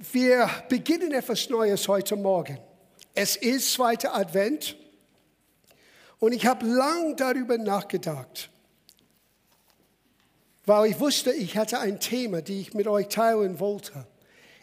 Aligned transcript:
Wir 0.00 0.48
beginnen 0.68 1.10
etwas 1.10 1.50
Neues 1.50 1.88
heute 1.88 2.14
Morgen. 2.14 2.56
Es 3.16 3.34
ist 3.34 3.72
zweiter 3.72 4.14
Advent 4.14 4.76
und 6.20 6.30
ich 6.30 6.46
habe 6.46 6.64
lang 6.66 7.16
darüber 7.16 7.58
nachgedacht, 7.58 8.48
weil 10.66 10.92
ich 10.92 11.00
wusste, 11.00 11.32
ich 11.32 11.56
hatte 11.56 11.80
ein 11.80 11.98
Thema, 11.98 12.42
die 12.42 12.60
ich 12.60 12.74
mit 12.74 12.86
euch 12.86 13.08
teilen 13.08 13.58
wollte. 13.58 14.06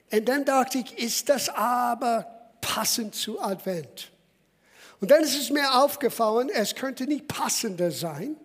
Und 0.09 0.25
dann 0.29 0.45
dachte 0.45 0.77
ich, 0.77 0.97
ist 0.97 1.27
das 1.27 1.49
aber 1.49 2.25
passend 2.61 3.13
zu 3.13 3.41
Advent? 3.41 4.13
Und 5.01 5.11
dann 5.11 5.21
ist 5.21 5.37
es 5.37 5.49
mir 5.49 5.83
aufgefallen, 5.83 6.47
es 6.47 6.75
könnte 6.75 7.07
nicht 7.07 7.27
passender 7.27 7.91
sein, 7.91 8.37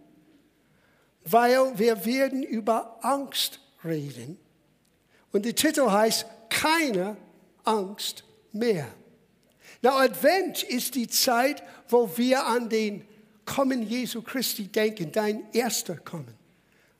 weil 1.24 1.78
wir 1.78 2.04
werden 2.04 2.42
über 2.42 2.98
Angst 3.02 3.60
reden. 3.84 4.40
Und 5.30 5.44
der 5.44 5.54
Titel 5.54 5.88
heißt 5.88 6.26
keine 6.50 7.16
Angst 7.64 8.24
mehr. 8.52 8.88
Na, 9.82 9.96
Advent 9.96 10.62
ist 10.62 10.94
die 10.94 11.08
Zeit, 11.08 11.62
wo 11.88 12.10
wir 12.16 12.46
an 12.46 12.68
den 12.68 13.06
Kommen 13.46 13.82
Jesu 13.82 14.22
Christi 14.22 14.68
denken, 14.68 15.10
dein 15.10 15.50
erster 15.52 15.96
Kommen. 15.96 16.34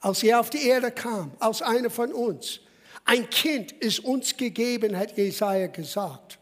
Als 0.01 0.23
er 0.23 0.41
auf 0.41 0.51
die 0.51 0.67
Erde 0.67 0.91
kam, 0.91 1.33
als 1.39 1.61
einer 1.63 1.91
von 1.91 2.13
uns. 2.13 2.61
Ein 3.05 3.29
Kind 3.29 3.73
ist 3.73 4.01
uns 4.01 4.37
gegeben, 4.37 4.97
hat 4.97 5.17
Jesaja 5.17 5.67
gesagt. 5.67 6.39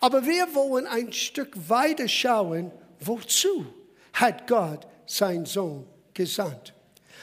Aber 0.00 0.24
wir 0.24 0.54
wollen 0.54 0.86
ein 0.86 1.12
Stück 1.12 1.50
weiter 1.68 2.06
schauen, 2.06 2.70
wozu 3.00 3.66
hat 4.12 4.46
Gott 4.46 4.86
seinen 5.06 5.46
Sohn 5.46 5.86
gesandt. 6.14 6.74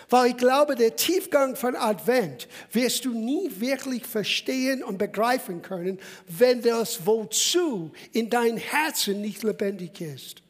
Weil 0.10 0.32
ich 0.32 0.38
glaube, 0.38 0.76
der 0.76 0.96
Tiefgang 0.96 1.56
von 1.56 1.76
Advent 1.76 2.48
wirst 2.72 3.06
du 3.06 3.14
nie 3.14 3.50
wirklich 3.60 4.06
verstehen 4.06 4.84
und 4.84 4.98
begreifen 4.98 5.62
können, 5.62 6.00
wenn 6.28 6.62
das 6.62 7.06
Wozu 7.06 7.92
in 8.12 8.30
dein 8.30 8.58
Herzen 8.58 9.22
nicht 9.22 9.44
lebendig 9.44 10.02
ist. 10.02 10.42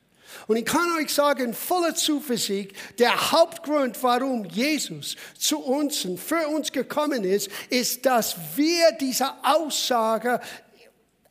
Und 0.48 0.58
ich 0.58 0.66
kann 0.66 0.98
euch 0.98 1.14
sagen, 1.14 1.54
voller 1.54 1.96
Zuversicht, 1.96 2.74
der 3.00 3.32
Hauptgrund, 3.32 4.02
warum 4.04 4.46
Jesus 4.46 5.16
zu 5.38 5.60
uns 5.60 6.06
und 6.06 6.20
für 6.20 6.48
uns 6.48 6.72
gekommen 6.72 7.24
ist, 7.24 7.50
ist, 7.70 8.06
dass 8.06 8.36
wir 8.56 8.92
diese 9.00 9.32
Aussage 9.44 10.40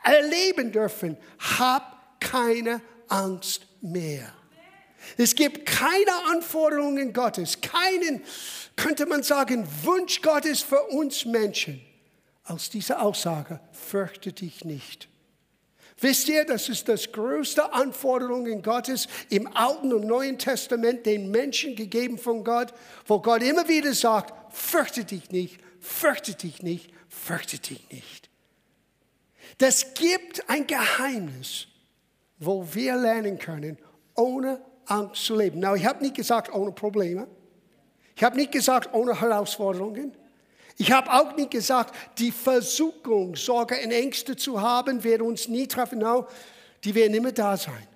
erleben 0.03 0.73
dürfen. 0.73 1.17
Hab 1.39 2.21
keine 2.21 2.81
Angst 3.09 3.67
mehr. 3.81 4.38
Es 5.17 5.34
gibt 5.34 5.67
keine 5.67 6.12
Anforderungen 6.31 7.12
Gottes, 7.12 7.61
keinen, 7.61 8.23
könnte 8.77 9.06
man 9.06 9.23
sagen, 9.23 9.67
Wunsch 9.83 10.23
Gottes 10.23 10.62
für 10.62 10.83
uns 10.89 11.25
Menschen 11.25 11.81
als 12.48 12.70
diese 12.70 13.00
Aussage, 13.00 13.61
fürchte 13.73 14.33
dich 14.33 14.65
nicht. 14.65 15.09
Wisst 16.00 16.28
ihr, 16.28 16.45
das 16.45 16.69
ist 16.69 16.89
das 16.89 17.11
größte 17.11 17.73
Anforderungen 17.73 18.62
Gottes 18.62 19.09
im 19.31 19.48
Alten 19.56 19.92
und 19.92 20.06
Neuen 20.06 20.39
Testament 20.39 21.05
den 21.06 21.31
Menschen 21.31 21.75
gegeben 21.75 22.19
von 22.19 22.45
Gott, 22.45 22.72
wo 23.06 23.20
Gott 23.20 23.43
immer 23.43 23.69
wieder 23.69 23.93
sagt, 23.93 24.33
fürchte 24.55 25.05
dich 25.05 25.31
nicht, 25.31 25.59
fürchte 25.81 26.34
dich 26.34 26.62
nicht, 26.62 26.91
fürchte 27.09 27.59
dich 27.59 27.83
nicht. 27.91 28.31
Das 29.59 29.95
gibt 29.95 30.48
ein 30.48 30.69
Geheimnis, 30.69 31.67
wo 32.39 32.67
wir 32.72 32.95
lernen 32.95 33.41
können, 33.41 33.77
ohne 34.15 34.61
Angst 34.91 35.25
zu 35.25 35.36
leben. 35.36 35.61
Na, 35.61 35.75
ich 35.75 35.86
habe 35.86 36.03
nicht 36.03 36.17
gesagt 36.17 36.53
ohne 36.53 36.72
Probleme. 36.72 37.27
Ich 38.17 38.25
habe 38.25 38.36
nicht 38.36 38.53
gesagt 38.53 38.92
ohne 38.92 39.20
Herausforderungen. 39.20 40.12
Ich 40.77 40.92
habe 40.92 41.12
auch 41.12 41.34
nicht 41.36 41.50
gesagt, 41.50 41.94
die 42.19 42.31
Versuchung, 42.31 43.34
Sorge 43.36 43.77
und 43.84 43.91
Ängste 43.91 44.36
zu 44.36 44.61
haben, 44.61 45.03
wird 45.05 45.22
uns 45.22 45.48
nie 45.48 45.66
treffen. 45.66 45.98
No, 45.98 46.27
die 46.84 46.94
werden 46.94 47.14
immer 47.14 47.33
da 47.33 47.56
sein. 47.56 47.86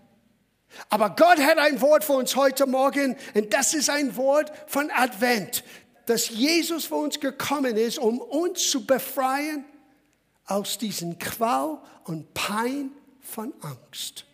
Aber 0.88 1.10
Gott 1.10 1.38
hat 1.38 1.58
ein 1.58 1.80
Wort 1.80 2.04
für 2.04 2.14
uns 2.14 2.34
heute 2.34 2.66
Morgen 2.66 3.16
und 3.34 3.52
das 3.52 3.75
ist 3.75 3.91
ein 3.91 4.16
Wort 4.16 4.52
von 4.66 4.91
Advent, 4.91 5.64
dass 6.06 6.28
Jesus 6.31 6.86
für 6.86 6.97
uns 6.97 7.20
gekommen 7.20 7.76
ist, 7.76 7.98
um 7.98 8.20
uns 8.20 8.70
zu 8.70 8.84
befreien 8.84 9.64
aus 10.47 10.78
diesem 10.78 11.19
Qual 11.19 11.78
und 12.04 12.34
Pein 12.34 12.91
von 13.20 13.52
Angst. 13.60 14.25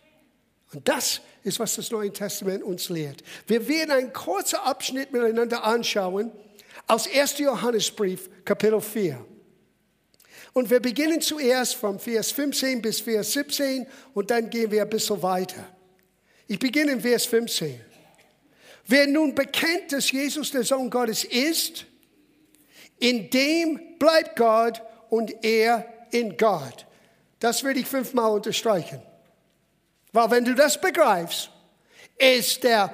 Und 0.72 0.88
das 0.88 1.20
ist, 1.44 1.58
was 1.60 1.76
das 1.76 1.90
Neue 1.90 2.12
Testament 2.12 2.62
uns 2.62 2.88
lehrt. 2.88 3.22
Wir 3.46 3.66
werden 3.68 3.90
einen 3.90 4.12
kurzen 4.12 4.56
Abschnitt 4.56 5.12
miteinander 5.12 5.64
anschauen 5.64 6.32
aus 6.86 7.08
1. 7.08 7.38
Johannesbrief, 7.38 8.28
Kapitel 8.44 8.80
4. 8.80 9.24
Und 10.52 10.70
wir 10.70 10.80
beginnen 10.80 11.20
zuerst 11.20 11.74
vom 11.74 11.98
Vers 11.98 12.32
15 12.32 12.82
bis 12.82 13.00
Vers 13.00 13.32
17 13.32 13.86
und 14.14 14.30
dann 14.30 14.50
gehen 14.50 14.70
wir 14.70 14.82
ein 14.82 14.90
bisschen 14.90 15.22
weiter. 15.22 15.66
Ich 16.46 16.58
beginne 16.58 16.92
in 16.92 17.00
Vers 17.00 17.26
15. 17.26 17.80
Wer 18.86 19.06
nun 19.06 19.34
bekennt, 19.34 19.92
dass 19.92 20.10
Jesus 20.10 20.50
der 20.50 20.64
Sohn 20.64 20.88
Gottes 20.88 21.24
ist, 21.24 21.84
in 22.98 23.28
dem 23.30 23.98
bleibt 23.98 24.36
Gott 24.36 24.82
und 25.10 25.44
er 25.44 25.86
in 26.10 26.36
Gott. 26.36 26.86
Das 27.38 27.62
würde 27.62 27.80
ich 27.80 27.86
fünfmal 27.86 28.32
unterstreichen. 28.32 29.00
Weil 30.18 30.32
wenn 30.32 30.44
du 30.44 30.56
das 30.56 30.80
begreifst, 30.80 31.48
ist 32.16 32.64
der 32.64 32.92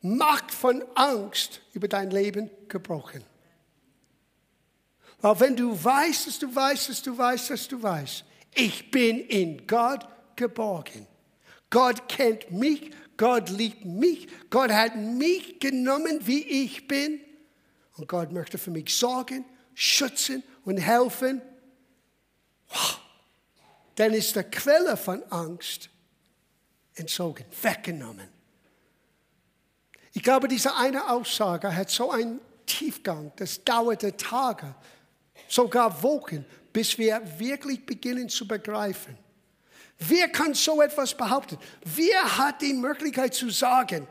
Macht 0.00 0.50
von 0.50 0.82
Angst 0.94 1.60
über 1.74 1.88
dein 1.88 2.10
Leben 2.10 2.50
gebrochen. 2.68 3.22
Weil 5.20 5.40
wenn 5.40 5.56
du 5.56 5.72
weißt, 5.84 6.26
dass 6.26 6.38
du 6.38 6.54
weißt, 6.54 6.88
dass 6.88 7.02
du 7.02 7.18
weißt, 7.18 7.50
dass 7.50 7.68
du 7.68 7.82
weißt, 7.82 8.24
ich 8.54 8.90
bin 8.90 9.20
in 9.26 9.66
Gott 9.66 10.08
geborgen. 10.34 11.06
Gott 11.68 12.08
kennt 12.08 12.50
mich, 12.50 12.92
Gott 13.18 13.50
liebt 13.50 13.84
mich, 13.84 14.26
Gott 14.48 14.70
hat 14.70 14.96
mich 14.96 15.60
genommen, 15.60 16.18
wie 16.22 16.64
ich 16.64 16.88
bin. 16.88 17.20
Und 17.98 18.08
Gott 18.08 18.32
möchte 18.32 18.56
für 18.56 18.70
mich 18.70 18.96
sorgen, 18.96 19.44
schützen 19.74 20.42
und 20.64 20.78
helfen. 20.78 21.42
Dann 23.96 24.14
ist 24.14 24.34
die 24.34 24.42
Quelle 24.44 24.96
von 24.96 25.22
Angst 25.24 25.90
entzogen, 26.94 27.44
weggenommen. 27.62 28.28
Ich 30.12 30.22
glaube, 30.22 30.48
diese 30.48 30.76
eine 30.76 31.10
Aussage 31.10 31.74
hat 31.74 31.90
so 31.90 32.10
einen 32.10 32.40
Tiefgang, 32.66 33.32
das 33.36 33.64
dauerte 33.64 34.16
Tage, 34.16 34.74
sogar 35.48 36.02
Wochen, 36.02 36.44
bis 36.72 36.98
wir 36.98 37.22
wirklich 37.38 37.84
beginnen 37.84 38.28
zu 38.28 38.46
begreifen. 38.46 39.16
Wer 39.98 40.28
kann 40.28 40.54
so 40.54 40.82
etwas 40.82 41.14
behaupten? 41.14 41.58
Wer 41.84 42.38
hat 42.38 42.60
die 42.60 42.72
Möglichkeit 42.72 43.34
zu 43.34 43.50
sagen, 43.50 44.06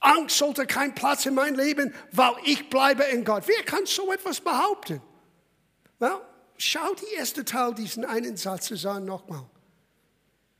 Angst 0.00 0.38
sollte 0.38 0.66
keinen 0.66 0.94
Platz 0.94 1.26
in 1.26 1.34
meinem 1.34 1.56
Leben, 1.56 1.92
weil 2.12 2.34
ich 2.44 2.68
bleibe 2.70 3.04
in 3.04 3.24
Gott? 3.24 3.44
Wer 3.46 3.62
kann 3.64 3.86
so 3.86 4.12
etwas 4.12 4.40
behaupten? 4.40 5.02
Well, 5.98 6.20
schau 6.56 6.94
die 6.94 7.14
erste 7.16 7.44
Teil 7.44 7.74
diesen 7.74 8.04
einen 8.04 8.36
Satzes 8.36 8.86
an 8.86 9.04
nochmal. 9.04 9.44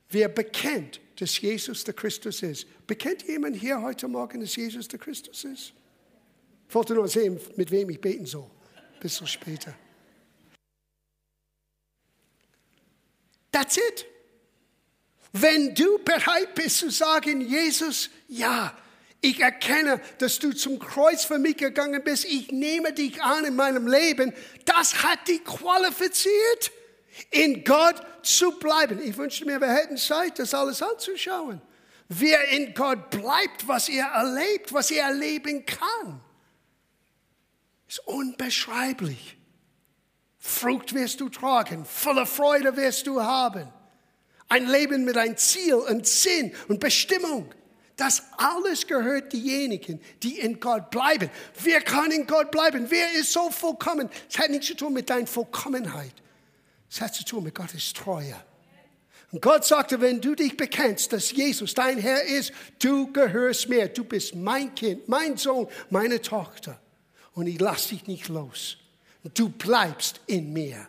Wer 0.09 0.29
bekennt, 0.29 1.01
dass 1.19 1.39
Jesus 1.39 1.83
der 1.83 1.93
Christus 1.93 2.41
ist. 2.43 2.67
Bekennt 2.87 3.23
jemand 3.27 3.55
hier 3.55 3.81
heute 3.81 4.07
Morgen, 4.07 4.39
dass 4.39 4.55
Jesus 4.55 4.87
der 4.87 4.99
Christus 4.99 5.43
ist? 5.43 5.73
Ich 6.69 6.75
wollte 6.75 6.93
nur 6.93 7.07
sehen, 7.07 7.39
mit 7.55 7.71
wem 7.71 7.89
ich 7.89 7.99
beten 7.99 8.25
soll. 8.25 8.49
Bis 8.99 9.15
zu 9.15 9.25
später. 9.25 9.75
That's 13.51 13.77
it. 13.77 14.05
Wenn 15.33 15.73
du 15.73 15.99
bereit 15.99 16.55
bist 16.55 16.77
zu 16.77 16.89
sagen, 16.89 17.41
Jesus, 17.41 18.09
ja, 18.27 18.75
ich 19.21 19.39
erkenne, 19.39 19.99
dass 20.19 20.39
du 20.39 20.53
zum 20.53 20.79
Kreuz 20.79 21.25
für 21.25 21.39
mich 21.39 21.57
gegangen 21.57 22.03
bist, 22.03 22.25
ich 22.25 22.51
nehme 22.51 22.93
dich 22.93 23.21
an 23.21 23.45
in 23.45 23.55
meinem 23.55 23.87
Leben, 23.87 24.33
das 24.65 25.03
hat 25.03 25.27
dich 25.27 25.43
qualifiziert 25.43 26.71
in 27.31 27.63
Gott 27.63 28.01
zu 28.21 28.51
bleiben. 28.59 28.99
Ich 29.01 29.17
wünschte 29.17 29.45
mir, 29.45 29.59
wir 29.59 29.73
hätten 29.73 29.97
Zeit, 29.97 30.39
das 30.39 30.53
alles 30.53 30.81
anzuschauen. 30.81 31.61
Wer 32.09 32.47
in 32.49 32.73
Gott 32.73 33.09
bleibt, 33.09 33.67
was 33.67 33.89
er 33.89 34.07
erlebt, 34.07 34.73
was 34.73 34.91
er 34.91 35.05
erleben 35.07 35.65
kann, 35.65 36.21
ist 37.87 37.99
unbeschreiblich. 38.07 39.37
Frucht 40.37 40.93
wirst 40.93 41.19
du 41.19 41.29
tragen, 41.29 41.83
voller 41.85 42.25
Freude 42.25 42.75
wirst 42.77 43.07
du 43.07 43.21
haben. 43.21 43.67
Ein 44.47 44.67
Leben 44.67 45.03
mit 45.03 45.17
einem 45.17 45.35
Ziel 45.35 45.75
und 45.75 46.07
Sinn 46.07 46.53
und 46.69 46.79
Bestimmung. 46.79 47.53
Das 47.97 48.23
alles 48.37 48.87
gehört 48.87 49.33
diejenigen, 49.33 49.99
die 50.23 50.39
in 50.39 50.59
Gott 50.59 50.91
bleiben. 50.91 51.29
Wer 51.61 51.81
kann 51.81 52.11
in 52.11 52.27
Gott 52.27 52.51
bleiben? 52.51 52.85
Wer 52.89 53.11
ist 53.13 53.33
so 53.33 53.49
vollkommen? 53.49 54.09
Es 54.29 54.37
hat 54.37 54.51
nichts 54.51 54.67
zu 54.67 54.75
tun 54.75 54.93
mit 54.93 55.09
deiner 55.09 55.27
Vollkommenheit. 55.27 56.13
Es 56.89 57.01
hat 57.01 57.13
zu 57.13 57.23
tun 57.25 57.43
mit 57.43 57.55
Gottes 57.55 57.93
Treue. 57.93 58.35
Und 59.31 59.41
Gott 59.41 59.65
sagte, 59.65 59.99
wenn 59.99 60.21
du 60.21 60.35
dich 60.35 60.55
bekennst, 60.55 61.11
dass 61.11 61.31
Jesus 61.31 61.73
dein 61.73 61.97
Herr 61.97 62.23
ist, 62.23 62.53
du 62.79 63.11
gehörst 63.11 63.67
mir. 63.67 63.89
Du 63.89 64.05
bist 64.05 64.35
mein 64.35 64.73
Kind, 64.73 65.07
mein 65.09 65.35
Sohn, 65.35 65.67
meine 65.89 66.21
Tochter. 66.21 66.79
Und 67.33 67.47
ich 67.47 67.59
lasse 67.59 67.89
dich 67.89 68.07
nicht 68.07 68.29
los. 68.29 68.77
Du 69.33 69.49
bleibst 69.49 70.21
in 70.27 70.53
mir. 70.53 70.87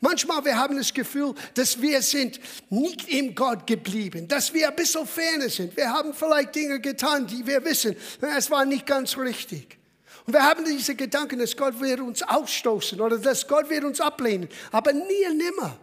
Manchmal 0.00 0.44
wir 0.44 0.58
haben 0.58 0.76
das 0.76 0.92
Gefühl, 0.92 1.34
dass 1.54 1.80
wir 1.80 2.02
sind 2.02 2.40
nicht 2.70 3.08
im 3.08 3.34
Gott 3.34 3.66
geblieben, 3.66 4.28
dass 4.28 4.52
wir 4.52 4.68
ein 4.68 4.76
bisschen 4.76 5.06
ferner 5.06 5.48
sind. 5.48 5.76
Wir 5.76 5.90
haben 5.90 6.12
vielleicht 6.14 6.54
Dinge 6.54 6.80
getan, 6.80 7.26
die 7.26 7.46
wir 7.46 7.64
wissen, 7.64 7.96
es 8.20 8.50
war 8.50 8.64
nicht 8.64 8.86
ganz 8.86 9.16
richtig. 9.16 9.78
Und 10.26 10.32
wir 10.32 10.42
haben 10.42 10.64
diese 10.64 10.94
Gedanken, 10.94 11.38
dass 11.38 11.56
Gott 11.56 11.78
wird 11.80 12.00
uns 12.00 12.22
ausstoßen 12.22 13.00
oder 13.00 13.18
dass 13.18 13.46
Gott 13.46 13.68
wird 13.68 13.84
uns 13.84 14.00
ablehnen. 14.00 14.48
Aber 14.72 14.92
nie 14.92 15.26
und 15.28 15.36
nimmer. 15.36 15.78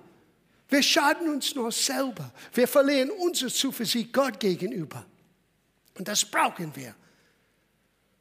Wir 0.67 0.81
schaden 0.81 1.29
uns 1.29 1.53
nur 1.53 1.71
selber. 1.71 2.31
Wir 2.53 2.67
verlieren 2.67 3.11
unsere 3.11 3.51
Zuversicht 3.51 4.11
Gott 4.13 4.39
gegenüber. 4.39 5.05
Und 5.97 6.07
das 6.07 6.25
brauchen 6.25 6.75
wir. 6.75 6.95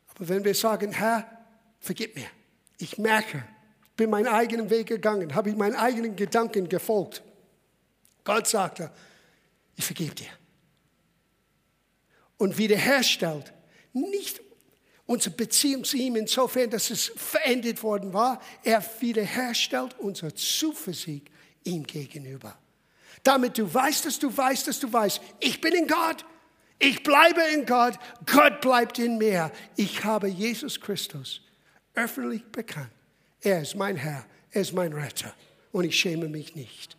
Aber 0.09 0.29
wenn 0.29 0.45
wir 0.45 0.55
sagen, 0.55 0.93
Herr, 0.93 1.27
vergib 1.79 2.17
mir. 2.17 2.27
Ich 2.77 2.99
merke, 2.99 3.45
bin 3.97 4.11
meinen 4.11 4.27
eigenen 4.27 4.69
Weg 4.69 4.89
gegangen, 4.89 5.35
habe 5.35 5.51
ich 5.51 5.57
meinen 5.57 5.77
eigenen 5.77 6.17
Gedanken 6.17 6.69
gefolgt. 6.69 7.23
Gott 8.25 8.47
sagte, 8.47 8.91
ich 9.77 9.85
vergebe 9.85 10.15
dir. 10.15 10.31
Und 12.37 12.59
wiederherstellt, 12.59 13.53
nicht 13.93 14.41
unsere 15.11 15.35
Beziehung 15.35 15.83
zu 15.83 15.97
ihm 15.97 16.15
insofern, 16.15 16.71
dass 16.71 16.89
es 16.89 17.11
verändert 17.17 17.83
worden 17.83 18.13
war. 18.13 18.41
Er 18.63 18.81
wiederherstellt 19.01 19.99
unsere 19.99 20.33
Zuversicht 20.33 21.27
ihm 21.65 21.83
gegenüber. 21.83 22.57
Damit 23.25 23.59
du 23.59 23.75
weißt, 23.75 24.07
dass 24.07 24.21
du 24.21 24.35
weißt, 24.35 24.69
dass 24.69 24.79
du 24.79 24.93
weißt, 24.93 25.21
ich 25.41 25.61
bin 25.61 25.75
in 25.75 25.89
Gott. 25.89 26.25
Ich 26.79 27.03
bleibe 27.03 27.41
in 27.53 27.67
Gott. 27.67 27.99
Gott 28.25 28.61
bleibt 28.61 29.01
in 29.01 29.19
mir. 29.19 29.51
Ich 29.75 30.05
habe 30.05 30.29
Jesus 30.29 30.81
Christus 30.81 31.41
öffentlich 31.95 32.45
bekannt. 32.45 32.93
Er 33.41 33.63
ist 33.63 33.75
mein 33.75 33.97
Herr. 33.97 34.25
Er 34.53 34.63
ist 34.63 34.73
mein 34.75 34.93
Retter. 34.93 35.35
Und 35.73 35.87
ich 35.87 35.99
schäme 35.99 36.29
mich 36.29 36.55
nicht. 36.55 36.97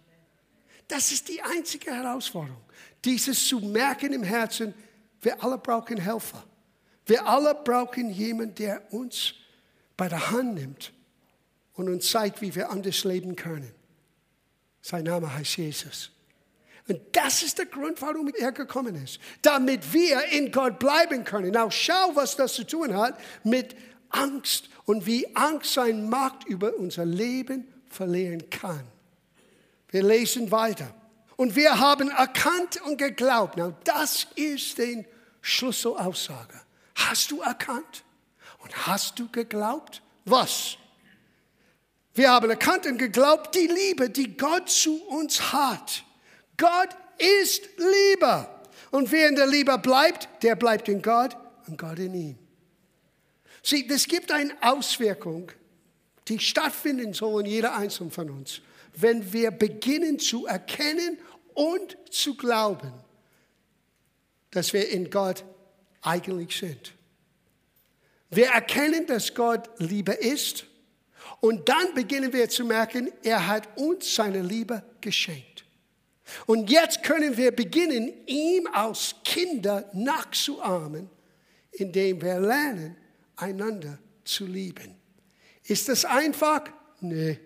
Das 0.89 1.13
ist 1.13 1.29
die 1.29 1.41
einzige 1.41 1.91
Herausforderung. 1.91 2.61
Dieses 3.05 3.47
zu 3.47 3.61
merken 3.61 4.11
im 4.11 4.23
Herzen, 4.23 4.73
wir 5.21 5.41
alle 5.41 5.57
brauchen 5.57 5.95
Helfer. 5.95 6.43
Wir 7.05 7.25
alle 7.25 7.55
brauchen 7.55 8.09
jemanden, 8.09 8.55
der 8.55 8.93
uns 8.93 9.33
bei 9.97 10.07
der 10.07 10.31
Hand 10.31 10.55
nimmt 10.55 10.93
und 11.73 11.89
uns 11.89 12.09
zeigt, 12.09 12.41
wie 12.41 12.53
wir 12.55 12.69
anders 12.69 13.03
leben 13.03 13.35
können. 13.35 13.71
Sein 14.81 15.03
Name 15.05 15.33
heißt 15.33 15.57
Jesus. 15.57 16.11
Und 16.87 16.99
das 17.11 17.43
ist 17.43 17.57
der 17.57 17.67
Grund, 17.67 18.01
warum 18.01 18.31
er 18.37 18.51
gekommen 18.51 18.95
ist. 18.95 19.19
Damit 19.41 19.93
wir 19.93 20.25
in 20.31 20.51
Gott 20.51 20.79
bleiben 20.79 21.23
können. 21.23 21.51
Now 21.51 21.69
schau, 21.69 22.15
was 22.15 22.35
das 22.35 22.53
zu 22.53 22.65
tun 22.65 22.95
hat 22.95 23.19
mit 23.43 23.75
Angst 24.09 24.69
und 24.85 25.05
wie 25.05 25.35
Angst 25.35 25.73
sein 25.73 26.09
Macht 26.09 26.45
über 26.45 26.75
unser 26.75 27.05
Leben 27.05 27.67
verlieren 27.87 28.49
kann. 28.49 28.83
Wir 29.89 30.03
lesen 30.03 30.51
weiter. 30.51 30.93
Und 31.35 31.55
wir 31.55 31.79
haben 31.79 32.09
erkannt 32.09 32.81
und 32.85 32.97
geglaubt. 32.97 33.57
Now, 33.57 33.73
das 33.83 34.27
ist 34.35 34.77
die 34.77 35.05
Schlüsselaussage. 35.41 36.61
Hast 37.09 37.31
du 37.31 37.41
erkannt? 37.41 38.03
Und 38.59 38.87
hast 38.87 39.17
du 39.19 39.29
geglaubt? 39.29 40.01
Was? 40.25 40.77
Wir 42.13 42.29
haben 42.31 42.49
erkannt 42.49 42.85
und 42.85 42.97
geglaubt, 42.97 43.55
die 43.55 43.67
Liebe, 43.67 44.09
die 44.09 44.35
Gott 44.35 44.69
zu 44.69 45.01
uns 45.05 45.53
hat. 45.53 46.03
Gott 46.57 46.89
ist 47.17 47.63
Liebe. 47.77 48.47
Und 48.91 49.11
wer 49.11 49.29
in 49.29 49.35
der 49.35 49.47
Liebe 49.47 49.77
bleibt, 49.77 50.27
der 50.43 50.55
bleibt 50.55 50.89
in 50.89 51.01
Gott 51.01 51.37
und 51.67 51.77
Gott 51.77 51.99
in 51.99 52.13
ihm. 52.13 52.37
Sieh, 53.63 53.87
es 53.89 54.07
gibt 54.07 54.31
eine 54.31 54.53
Auswirkung, 54.61 55.51
die 56.27 56.39
stattfinden 56.39 57.13
soll 57.13 57.41
in 57.41 57.47
jeder 57.47 57.75
Einzelnen 57.75 58.11
von 58.11 58.29
uns, 58.29 58.61
wenn 58.95 59.31
wir 59.31 59.51
beginnen 59.51 60.19
zu 60.19 60.45
erkennen 60.45 61.17
und 61.53 61.97
zu 62.09 62.35
glauben, 62.35 62.91
dass 64.51 64.73
wir 64.73 64.89
in 64.89 65.09
Gott 65.09 65.45
eigentlich 66.01 66.57
sind. 66.57 66.93
Wir 68.29 68.47
erkennen, 68.47 69.05
dass 69.07 69.33
Gott 69.33 69.69
Liebe 69.77 70.13
ist 70.13 70.65
und 71.39 71.67
dann 71.67 71.93
beginnen 71.93 72.31
wir 72.31 72.49
zu 72.49 72.65
merken, 72.65 73.11
er 73.23 73.47
hat 73.47 73.77
uns 73.77 74.15
seine 74.15 74.41
Liebe 74.41 74.83
geschenkt. 75.01 75.65
Und 76.45 76.69
jetzt 76.69 77.03
können 77.03 77.35
wir 77.35 77.51
beginnen, 77.51 78.13
ihm 78.25 78.67
als 78.71 79.15
Kinder 79.23 79.89
nachzuahmen, 79.93 81.09
indem 81.71 82.21
wir 82.21 82.39
lernen, 82.39 82.95
einander 83.35 83.97
zu 84.23 84.45
lieben. 84.45 84.95
Ist 85.63 85.89
das 85.89 86.05
einfach? 86.05 86.63
Nee. 87.01 87.39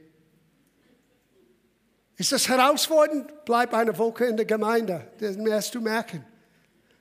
Ist 2.17 2.31
das 2.31 2.47
herausfordernd? 2.47 3.45
Bleib 3.45 3.73
eine 3.73 3.97
Woche 3.97 4.25
in 4.25 4.37
der 4.37 4.45
Gemeinde, 4.45 5.11
dann 5.19 5.43
wirst 5.45 5.73
du 5.73 5.81
merken. 5.81 6.25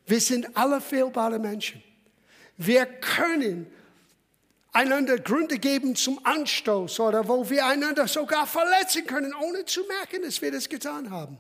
Wir 0.07 0.21
sind 0.21 0.57
alle 0.57 0.81
fehlbare 0.81 1.39
Menschen. 1.39 1.83
Wir 2.57 2.87
können 2.87 3.67
einander 4.73 5.19
Gründe 5.19 5.59
geben 5.59 5.97
zum 5.97 6.21
Anstoß 6.25 7.01
oder 7.01 7.27
wo 7.29 7.49
wir 7.49 7.65
einander 7.67 8.07
sogar 8.07 8.47
verletzen 8.47 9.07
können, 9.07 9.33
ohne 9.35 9.65
zu 9.65 9.85
merken, 9.87 10.23
dass 10.23 10.43
wir 10.43 10.53
das 10.53 10.69
getan 10.69 11.11
haben. 11.11 11.39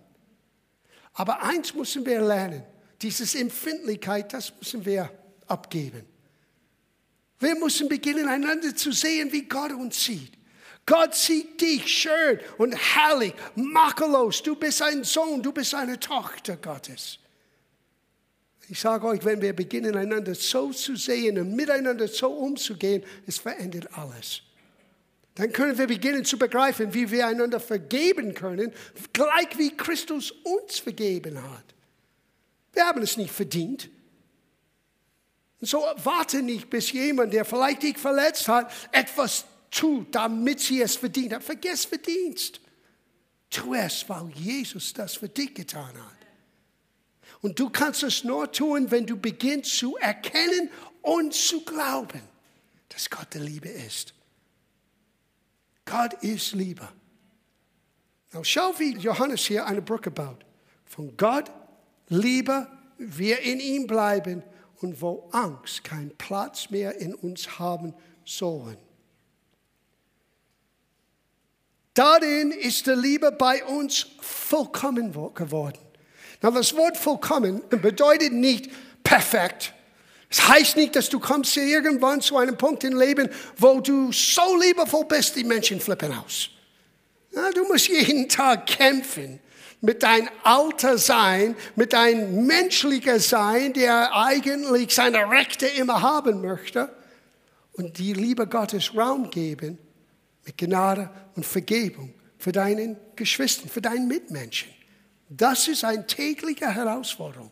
Aber 1.13 1.43
eins 1.43 1.75
müssen 1.75 2.07
wir 2.07 2.21
lernen, 2.21 2.63
dieses 3.03 3.35
Empfindlichkeit, 3.35 4.33
das 4.33 4.53
müssen 4.59 4.85
wir 4.85 5.11
abgeben. 5.47 6.07
Wir 7.39 7.55
müssen 7.57 7.89
beginnen, 7.89 8.29
einander 8.29 8.75
zu 8.75 8.93
sehen, 8.93 9.31
wie 9.33 9.43
Gott 9.43 9.73
uns 9.73 10.05
sieht. 10.05 10.33
Gott 10.87 11.15
sieht 11.15 11.61
dich 11.61 11.87
schön 11.87 12.41
und 12.59 12.75
herrlich, 12.75 13.35
makellos. 13.55 14.43
Du 14.43 14.55
bist 14.55 14.83
ein 14.83 15.03
Sohn, 15.05 15.43
du 15.43 15.53
bist 15.53 15.75
eine 15.75 15.99
Tochter 15.99 16.57
Gottes. 16.57 17.19
Ich 18.75 18.81
sage 18.81 19.07
euch, 19.07 19.25
wenn 19.25 19.41
wir 19.41 19.53
beginnen, 19.53 19.97
einander 19.97 20.35
so 20.35 20.73
zu 20.73 20.97
sehen 20.97 21.39
und 21.39 21.55
miteinander 21.55 22.09
so 22.09 22.27
umzugehen, 22.27 23.05
es 23.25 23.39
verändert 23.39 23.87
alles. 23.97 24.43
Dann 25.37 25.53
können 25.53 25.79
wir 25.79 25.87
beginnen 25.87 26.25
zu 26.25 26.37
begreifen, 26.37 26.93
wie 26.93 27.09
wir 27.09 27.29
einander 27.29 27.61
vergeben 27.61 28.35
können, 28.35 28.73
gleich 29.13 29.57
wie 29.59 29.77
Christus 29.77 30.33
uns 30.33 30.81
vergeben 30.81 31.41
hat. 31.41 31.65
Wir 32.73 32.85
haben 32.85 33.01
es 33.03 33.17
nicht 33.17 33.33
verdient. 33.33 33.91
Und 35.61 35.69
so 35.69 35.79
warte 36.03 36.43
nicht, 36.43 36.69
bis 36.69 36.91
jemand, 36.91 37.33
der 37.33 37.45
vielleicht 37.45 37.85
dich 37.85 37.97
verletzt 37.97 38.49
hat, 38.49 38.73
etwas 38.91 39.45
tut, 39.71 40.13
damit 40.13 40.59
sie 40.59 40.83
es 40.83 40.97
verdient 40.97 41.35
hat. 41.35 41.45
Vergiss 41.45 41.85
Verdienst. 41.85 42.61
Tu 43.51 43.73
es, 43.75 44.05
weil 44.09 44.31
Jesus 44.35 44.93
das 44.93 45.15
für 45.15 45.29
dich 45.29 45.55
getan 45.55 45.95
hat. 45.95 46.24
Und 47.45 47.61
du 47.61 47.69
kannst 47.69 48.03
es 48.03 48.25
nur 48.25 48.51
tun, 48.51 48.91
wenn 48.91 49.05
du 49.05 49.19
beginnst 49.19 49.77
zu 49.77 49.99
erkennen 49.99 50.71
und 51.03 51.35
zu 51.35 51.63
glauben, 51.63 52.23
dass 52.89 53.11
Gott 53.11 53.35
der 53.35 53.43
Liebe 53.43 53.69
ist. 53.69 54.15
Gott 55.85 56.15
ist 56.23 56.55
Liebe. 56.55 56.89
Now 58.33 58.43
schau, 58.43 58.73
wie 58.79 58.97
Johannes 58.97 59.45
hier 59.45 59.67
eine 59.67 59.83
Brücke 59.83 60.11
baut. 60.11 60.43
Von 60.87 61.15
Gott, 61.19 61.53
Liebe, 62.09 62.67
wir 62.97 63.41
in 63.41 63.61
ihm 63.61 63.87
bleiben 63.87 64.43
und 64.81 65.03
wo 65.03 65.29
Angst 65.33 65.85
keinen 65.85 66.17
Platz 66.17 66.71
mehr 66.71 66.99
in 66.99 67.15
uns 67.15 67.59
haben 67.59 67.93
sollen. 68.25 68.79
Darin 71.93 72.53
ist 72.53 72.87
die 72.87 72.93
Liebe 72.93 73.31
bei 73.33 73.63
uns 73.67 74.07
vollkommen 74.23 75.13
geworden. 75.35 75.84
Na, 76.45 76.51
das 76.51 76.77
Wort 76.77 76.99
vollkommen 76.99 77.63
bedeutet 77.71 78.35
nicht 78.35 78.71
perfekt. 79.03 79.73
Es 80.29 80.47
heißt 80.47 80.77
nicht, 80.77 80.95
dass 80.95 81.09
du 81.09 81.19
kommst 81.19 81.57
irgendwann 81.57 82.21
zu 82.21 82.37
einem 82.37 82.59
Punkt 82.59 82.85
im 82.85 82.99
Leben, 82.99 83.31
wo 83.57 83.81
du 83.81 84.13
so 84.13 84.61
liebevoll 84.61 85.07
bist, 85.07 85.37
die 85.37 85.45
Menschen 85.45 85.81
flippen 85.81 86.13
aus. 86.13 86.51
Na, 87.33 87.51
du 87.51 87.65
musst 87.65 87.89
jeden 87.89 88.29
Tag 88.29 88.67
kämpfen 88.67 89.41
mit 89.81 90.03
deinem 90.03 90.29
alter 90.43 90.99
Sein, 90.99 91.57
mit 91.77 91.95
deinem 91.95 92.45
menschlicher 92.45 93.21
Sein, 93.21 93.73
der 93.73 94.15
eigentlich 94.15 94.95
seine 94.95 95.31
Rechte 95.31 95.67
immer 95.67 96.03
haben 96.03 96.43
möchte 96.43 96.95
und 97.73 97.97
die 97.97 98.13
Liebe 98.13 98.47
Gottes 98.47 98.95
Raum 98.95 99.31
geben 99.31 99.79
mit 100.45 100.59
Gnade 100.59 101.09
und 101.37 101.47
Vergebung 101.47 102.13
für 102.37 102.53
deinen 102.53 102.99
Geschwistern, 103.17 103.71
für 103.71 103.81
deinen 103.81 104.09
Mitmenschen. 104.09 104.84
Das 105.29 105.69
ist 105.69 105.85
eine 105.85 106.07
tägliche 106.07 106.73
Herausforderung. 106.73 107.51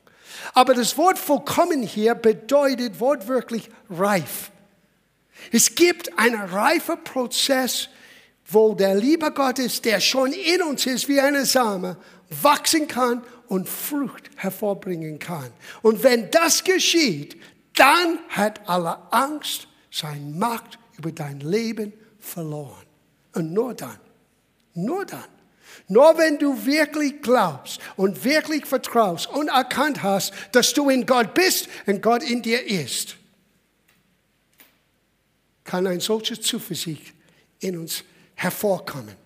Aber 0.55 0.75
das 0.75 0.97
Wort 0.97 1.19
vollkommen 1.19 1.83
hier 1.83 2.15
bedeutet 2.15 3.01
wortwörtlich 3.01 3.71
reif. 3.91 4.51
Es 5.51 5.75
gibt 5.75 6.19
einen 6.19 6.41
reifen 6.41 7.03
Prozess, 7.03 7.89
wo 8.47 8.75
der 8.75 8.95
Liebe 8.95 9.31
Gottes, 9.33 9.83
der 9.83 10.01
schon 10.01 10.33
in 10.33 10.63
uns 10.63 10.87
ist 10.87 11.09
wie 11.09 11.21
eine 11.21 11.45
Same, 11.47 11.97
wachsen 12.43 12.87
kann 12.87 13.23
und 13.49 13.69
Frucht 13.69 14.31
hervorbringen 14.37 15.19
kann. 15.19 15.51
Und 15.83 16.03
wenn 16.03 16.31
das 16.31 16.65
geschieht, 16.65 17.37
dann 17.75 18.19
hat 18.29 18.69
alle 18.69 19.13
Angst 19.13 19.69
seine 19.91 20.31
Macht 20.31 20.79
über 20.99 21.13
dein 21.13 21.41
Leben 21.41 21.93
verloren. 22.19 22.87
Und 23.35 23.53
nur 23.53 23.75
dann, 23.75 23.99
nur 24.75 25.05
dann 25.05 25.25
Nur 25.89 26.17
wenn 26.17 26.39
du 26.39 26.65
wirklich 26.65 27.21
glaubst 27.23 27.81
und 27.97 28.25
wirklich 28.25 28.67
vertraust 28.67 29.29
und 29.29 29.49
erkannt 29.49 30.03
hast, 30.03 30.33
dass 30.53 30.73
du 30.73 30.89
in 30.91 31.07
Gott 31.07 31.35
bist 31.35 31.69
und 31.87 32.03
Gott 32.03 32.23
in 32.23 32.43
dir 32.43 32.65
ist, 32.67 33.17
kann 35.65 35.87
ein 35.87 36.01
solches 36.01 36.41
Zuversicht 36.41 37.15
in 37.61 37.79
uns 37.79 38.05
hervorkommen. 38.35 39.17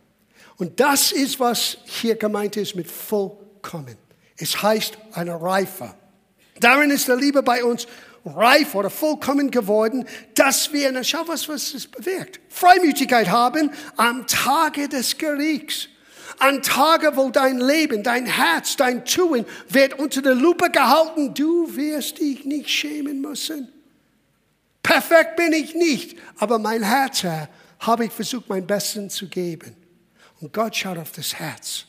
Und 0.57 0.81
das 0.81 1.13
ist, 1.13 1.39
was 1.39 1.79
hier 1.85 2.17
gemeint 2.17 2.57
ist 2.57 2.75
mit 2.75 2.91
vollkommen. 2.91 3.97
Es 4.37 4.63
heißt 4.63 4.99
eine 5.13 5.41
Reife. 5.41 5.95
Darin 6.61 6.91
ist 6.91 7.09
der 7.09 7.17
Liebe 7.17 7.43
bei 7.43 7.65
uns 7.65 7.87
reif 8.25 8.75
oder 8.75 8.91
vollkommen 8.91 9.51
geworden, 9.51 10.07
dass 10.35 10.73
wir, 10.73 10.91
na 10.91 11.05
schau 11.05 11.23
was, 11.27 11.49
was 11.49 11.75
es 11.75 11.87
bewirkt, 11.87 12.41
Freimütigkeit 12.49 13.29
haben 13.29 13.71
am 13.97 14.27
Tage 14.27 14.89
des 14.89 15.17
Gerichts. 15.17 15.89
An 16.39 16.63
Tage, 16.63 17.17
wo 17.17 17.31
dein 17.31 17.59
Leben, 17.59 18.03
dein 18.03 18.27
Herz, 18.27 18.77
dein 18.77 19.05
Tun 19.05 19.47
wird 19.69 19.99
unter 19.99 20.23
der 20.23 20.35
Lupe 20.35 20.71
gehalten. 20.71 21.35
Du 21.35 21.75
wirst 21.77 22.19
dich 22.19 22.45
nicht 22.45 22.69
schämen 22.69 23.21
müssen. 23.21 23.73
Perfekt 24.83 25.37
bin 25.37 25.53
ich 25.53 25.75
nicht, 25.75 26.17
aber 26.39 26.59
mein 26.59 26.83
Herz, 26.83 27.23
Herr, 27.23 27.49
habe 27.81 28.05
ich 28.07 28.13
versucht, 28.13 28.49
mein 28.49 28.67
Bestes 28.67 29.15
zu 29.15 29.29
geben. 29.29 29.75
Und 30.41 30.53
Gott 30.53 30.77
schaut 30.77 30.99
auf 30.99 31.13
das 31.13 31.35
Herz. 31.35 31.87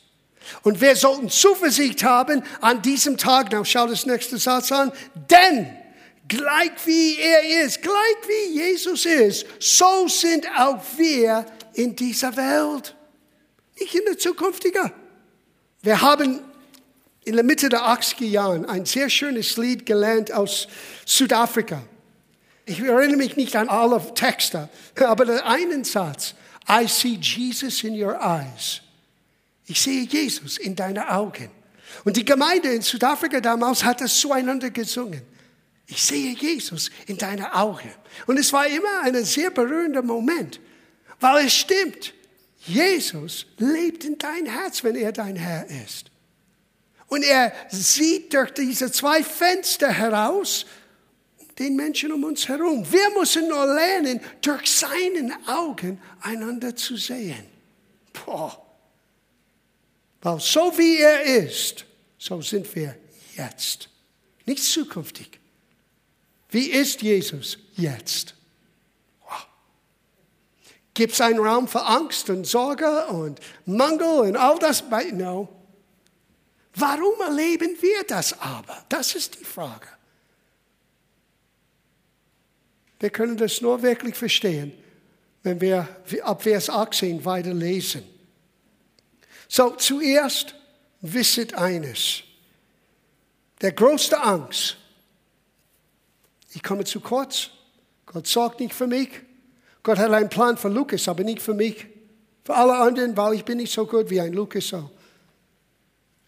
Und 0.62 0.80
wir 0.80 0.96
sollten 0.96 1.28
Zuversicht 1.28 2.02
haben 2.02 2.42
an 2.60 2.82
diesem 2.82 3.16
Tag. 3.16 3.52
Now 3.52 3.64
schau 3.64 3.86
das 3.86 4.06
nächste 4.06 4.38
Satz 4.38 4.72
an. 4.72 4.92
Denn 5.30 5.68
gleich 6.26 6.72
wie 6.86 7.18
er 7.18 7.64
ist, 7.64 7.82
gleich 7.82 8.16
wie 8.26 8.58
Jesus 8.58 9.06
ist, 9.06 9.46
so 9.58 10.08
sind 10.08 10.46
auch 10.56 10.82
wir 10.96 11.44
in 11.74 11.94
dieser 11.94 12.36
Welt 12.36 12.96
nicht 13.80 13.94
in 13.94 14.04
der 14.04 14.18
zukünftigen. 14.18 14.92
Wir 15.82 16.00
haben 16.00 16.40
in 17.24 17.34
der 17.34 17.44
Mitte 17.44 17.68
der 17.68 17.82
80er 17.82 18.24
Jahren 18.24 18.64
ein 18.66 18.86
sehr 18.86 19.10
schönes 19.10 19.56
Lied 19.56 19.86
gelernt 19.86 20.32
aus 20.32 20.68
Südafrika. 21.04 21.82
Ich 22.64 22.80
erinnere 22.80 23.16
mich 23.16 23.36
nicht 23.36 23.56
an 23.56 23.68
alle 23.68 24.02
Texte, 24.14 24.68
aber 24.96 25.24
der 25.24 25.46
einen 25.46 25.84
Satz, 25.84 26.34
I 26.68 26.86
see 26.86 27.18
Jesus 27.20 27.82
in 27.82 28.02
your 28.02 28.18
eyes. 28.20 28.82
Ich 29.66 29.80
sehe 29.80 30.02
Jesus 30.02 30.58
in 30.58 30.74
deinen 30.76 31.04
Augen. 31.04 31.50
Und 32.04 32.16
die 32.16 32.24
Gemeinde 32.24 32.68
in 32.68 32.82
Südafrika 32.82 33.40
damals 33.40 33.84
hat 33.84 34.00
das 34.00 34.18
zueinander 34.18 34.70
gesungen. 34.70 35.22
Ich 35.86 36.02
sehe 36.02 36.34
Jesus 36.34 36.90
in 37.06 37.16
deinen 37.16 37.46
Augen. 37.46 37.90
Und 38.26 38.38
es 38.38 38.52
war 38.52 38.66
immer 38.66 39.02
ein 39.02 39.24
sehr 39.24 39.50
berührender 39.50 40.02
Moment, 40.02 40.60
weil 41.20 41.46
es 41.46 41.54
stimmt. 41.54 42.12
Jesus 42.66 43.46
lebt 43.58 44.04
in 44.04 44.18
dein 44.18 44.46
Herz, 44.46 44.82
wenn 44.84 44.96
er 44.96 45.12
dein 45.12 45.36
Herr 45.36 45.66
ist. 45.84 46.10
Und 47.06 47.24
er 47.24 47.52
sieht 47.70 48.34
durch 48.34 48.50
diese 48.52 48.92
zwei 48.92 49.22
Fenster 49.22 49.90
heraus 49.90 50.66
den 51.58 51.74
Menschen 51.74 52.12
um 52.12 52.24
uns 52.24 52.48
herum. 52.48 52.86
Wir 52.90 53.10
müssen 53.18 53.48
nur 53.48 53.66
lernen, 53.66 54.20
durch 54.42 54.70
seine 54.70 55.36
Augen 55.46 56.00
einander 56.20 56.76
zu 56.76 56.96
sehen. 56.96 57.44
Boah. 58.12 58.64
Weil 60.20 60.40
so 60.40 60.76
wie 60.76 60.98
er 60.98 61.22
ist, 61.22 61.84
so 62.18 62.40
sind 62.42 62.74
wir 62.74 62.96
jetzt. 63.36 63.88
Nicht 64.46 64.62
zukünftig. 64.62 65.38
Wie 66.50 66.70
ist 66.70 67.02
Jesus 67.02 67.58
jetzt? 67.74 68.34
Gibt 70.98 71.12
es 71.12 71.20
einen 71.20 71.38
Raum 71.38 71.68
für 71.68 71.86
Angst 71.86 72.28
und 72.28 72.44
Sorge 72.44 73.06
und 73.06 73.38
Mangel 73.66 74.30
und 74.30 74.36
all 74.36 74.58
das? 74.58 74.82
No. 75.12 75.48
Warum 76.74 77.20
erleben 77.20 77.76
wir 77.80 78.02
das 78.02 78.36
aber? 78.40 78.84
Das 78.88 79.14
ist 79.14 79.38
die 79.38 79.44
Frage. 79.44 79.86
Wir 82.98 83.10
können 83.10 83.36
das 83.36 83.60
nur 83.60 83.80
wirklich 83.80 84.16
verstehen, 84.16 84.72
wenn 85.44 85.60
wir 85.60 85.86
ab 86.24 86.42
Vers 86.42 86.68
18 86.68 87.24
weiter 87.24 87.54
lesen. 87.54 88.02
So, 89.46 89.70
zuerst 89.76 90.56
wisset 91.00 91.54
eines. 91.54 92.24
Der 93.60 93.70
größte 93.70 94.20
Angst. 94.20 94.76
Ich 96.54 96.62
komme 96.64 96.82
zu 96.82 96.98
kurz. 96.98 97.50
Gott 98.04 98.26
sorgt 98.26 98.58
nicht 98.58 98.74
für 98.74 98.88
mich. 98.88 99.27
Gott 99.88 99.96
hat 100.00 100.12
einen 100.12 100.28
Plan 100.28 100.58
für 100.58 100.68
Lukas, 100.68 101.08
aber 101.08 101.24
nicht 101.24 101.40
für 101.40 101.54
mich. 101.54 101.86
Für 102.44 102.54
alle 102.54 102.76
anderen, 102.76 103.16
weil 103.16 103.32
ich 103.32 103.44
bin 103.46 103.56
nicht 103.56 103.72
so 103.72 103.86
gut 103.86 104.10
wie 104.10 104.20
ein 104.20 104.34
Lukas. 104.34 104.74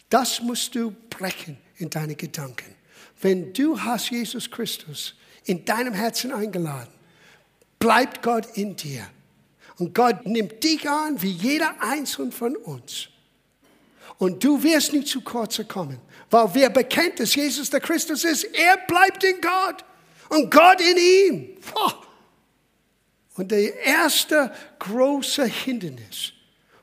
Das 0.09 0.41
musst 0.41 0.75
du 0.75 0.97
brechen 1.11 1.59
in 1.77 1.91
deine 1.91 2.15
Gedanken. 2.15 2.75
Wenn 3.21 3.53
du 3.53 3.79
hast 3.79 4.13
Jesus 4.13 4.51
Christus 4.51 5.15
in 5.45 5.63
deinem 5.67 5.93
Herzen 5.93 6.33
eingeladen, 6.33 6.89
bleibt 7.79 8.23
Gott 8.23 8.47
in 8.55 8.77
dir. 8.77 9.07
Und 9.77 9.95
Gott 9.95 10.25
nimmt 10.25 10.65
dich 10.65 10.89
an 10.89 11.21
wie 11.21 11.33
jeder 11.33 11.83
Einzelne 11.83 12.33
von 12.33 12.57
uns. 12.57 13.09
Und 14.17 14.43
du 14.43 14.63
wirst 14.63 14.95
nicht 14.95 15.09
zu 15.09 15.21
kurz 15.21 15.61
kommen, 15.69 16.01
weil 16.31 16.49
wer 16.55 16.71
bekennt, 16.71 17.21
dass 17.21 17.35
Jesus 17.35 17.69
der 17.69 17.81
Christus 17.81 18.25
ist, 18.25 18.45
er 18.45 18.79
bleibt 18.87 19.23
in 19.23 19.39
Gott 19.43 19.85
und 20.31 20.51
Gott 20.51 20.81
in 20.81 20.97
ihm. 20.97 21.49
Oh. 21.75 22.07
Und 23.41 23.53
der 23.53 23.75
erste 23.87 24.53
große 24.81 25.47
Hindernis, 25.47 26.35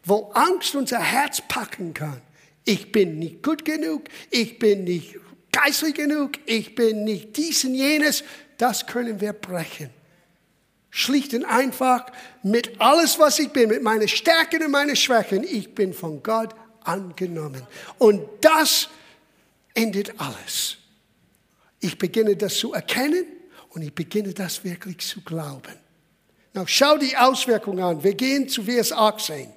wo 0.03 0.31
Angst 0.33 0.73
unser 0.73 0.97
Herz 0.97 1.39
packen 1.47 1.93
kann, 1.93 2.19
ich 2.65 2.91
bin 2.91 3.19
nicht 3.19 3.43
gut 3.43 3.63
genug, 3.63 4.05
ich 4.31 4.57
bin 4.57 4.83
nicht 4.83 5.17
geistlich 5.51 5.93
genug, 5.93 6.31
ich 6.47 6.73
bin 6.73 7.03
nicht 7.03 7.37
dies 7.37 7.63
und 7.63 7.75
jenes, 7.75 8.23
das 8.57 8.87
können 8.87 9.21
wir 9.21 9.33
brechen. 9.33 9.91
Schlicht 10.89 11.35
und 11.35 11.45
einfach 11.45 12.07
mit 12.41 12.81
alles, 12.81 13.19
was 13.19 13.37
ich 13.37 13.49
bin, 13.49 13.69
mit 13.69 13.83
meinen 13.83 14.07
Stärken 14.07 14.63
und 14.63 14.71
meinen 14.71 14.95
Schwächen, 14.95 15.43
ich 15.43 15.75
bin 15.75 15.93
von 15.93 16.23
Gott 16.23 16.55
angenommen. 16.81 17.67
Und 17.99 18.27
das 18.41 18.89
endet 19.75 20.19
alles. 20.19 20.77
Ich 21.81 21.99
beginne 21.99 22.35
das 22.35 22.55
zu 22.55 22.73
erkennen 22.73 23.27
und 23.69 23.83
ich 23.83 23.93
beginne 23.93 24.33
das 24.33 24.63
wirklich 24.63 24.97
zu 24.97 25.21
glauben. 25.21 25.87
Now 26.57 26.65
schau 26.65 26.97
die 26.97 27.15
Auswirkungen 27.15 27.83
an. 27.83 28.03
Wir 28.03 28.15
gehen 28.15 28.49
zu 28.49 28.63
Vers 28.63 28.91
18. 28.91 29.53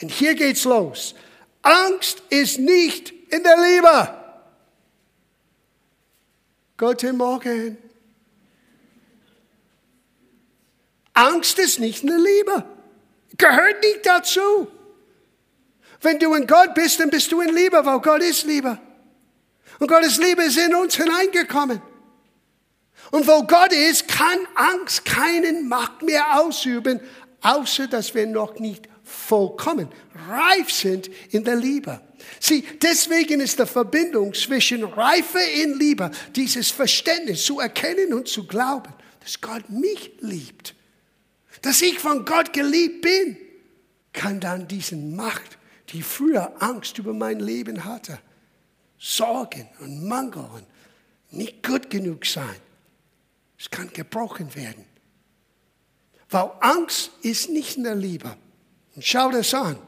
Und 0.00 0.08
hier 0.08 0.36
geht's 0.36 0.62
los. 0.62 1.16
Angst 1.62 2.22
ist 2.30 2.60
nicht 2.60 3.10
in 3.32 3.42
der 3.42 3.56
Liebe. 3.56 4.14
Guten 6.76 7.16
Morgen. 7.16 7.76
Angst 11.12 11.58
ist 11.58 11.80
nicht 11.80 12.04
in 12.04 12.08
der 12.10 12.18
Liebe. 12.18 12.64
Gehört 13.36 13.82
nicht 13.82 14.06
dazu. 14.06 14.68
Wenn 16.02 16.20
du 16.20 16.34
in 16.34 16.46
Gott 16.46 16.72
bist, 16.74 17.00
dann 17.00 17.10
bist 17.10 17.32
du 17.32 17.40
in 17.40 17.52
Liebe, 17.52 17.84
weil 17.84 17.98
Gott 17.98 18.22
ist 18.22 18.44
Liebe. 18.44 18.78
Und 19.80 19.88
Gottes 19.88 20.18
Liebe 20.18 20.44
ist 20.44 20.56
in 20.56 20.72
uns 20.72 20.94
hineingekommen. 20.94 21.82
Und 23.10 23.26
wo 23.26 23.42
Gott 23.44 23.72
ist, 23.72 24.08
kann 24.08 24.38
Angst 24.54 25.04
keinen 25.04 25.68
Macht 25.68 26.02
mehr 26.02 26.40
ausüben, 26.40 27.00
außer 27.40 27.86
dass 27.86 28.14
wir 28.14 28.26
noch 28.26 28.58
nicht 28.58 28.88
vollkommen 29.04 29.88
reif 30.28 30.70
sind 30.70 31.08
in 31.30 31.44
der 31.44 31.56
Liebe. 31.56 32.00
Sieh, 32.40 32.64
deswegen 32.82 33.40
ist 33.40 33.58
die 33.58 33.66
Verbindung 33.66 34.34
zwischen 34.34 34.82
Reife 34.82 35.38
in 35.38 35.78
Liebe, 35.78 36.10
dieses 36.34 36.70
Verständnis 36.70 37.44
zu 37.44 37.60
erkennen 37.60 38.12
und 38.12 38.28
zu 38.28 38.46
glauben, 38.46 38.92
dass 39.20 39.40
Gott 39.40 39.68
mich 39.70 40.12
liebt, 40.20 40.74
dass 41.62 41.82
ich 41.82 41.98
von 41.98 42.24
Gott 42.24 42.52
geliebt 42.52 43.02
bin, 43.02 43.36
kann 44.12 44.40
dann 44.40 44.66
diesen 44.66 45.14
Macht, 45.14 45.58
die 45.90 46.02
früher 46.02 46.60
Angst 46.60 46.98
über 46.98 47.12
mein 47.12 47.38
Leben 47.38 47.84
hatte, 47.84 48.18
Sorgen 48.98 49.68
und 49.80 50.06
Mangel 50.06 50.48
und 50.54 50.66
nicht 51.30 51.62
gut 51.62 51.90
genug 51.90 52.26
sein, 52.26 52.56
es 53.58 53.70
kann 53.70 53.90
gebrochen 53.92 54.54
werden. 54.54 54.84
Weil 56.28 56.50
Angst 56.60 57.10
ist 57.22 57.48
nicht 57.50 57.76
in 57.76 57.84
der 57.84 57.94
Liebe. 57.94 58.36
Und 58.94 59.04
schau 59.04 59.30
das 59.30 59.54
an. 59.54 59.78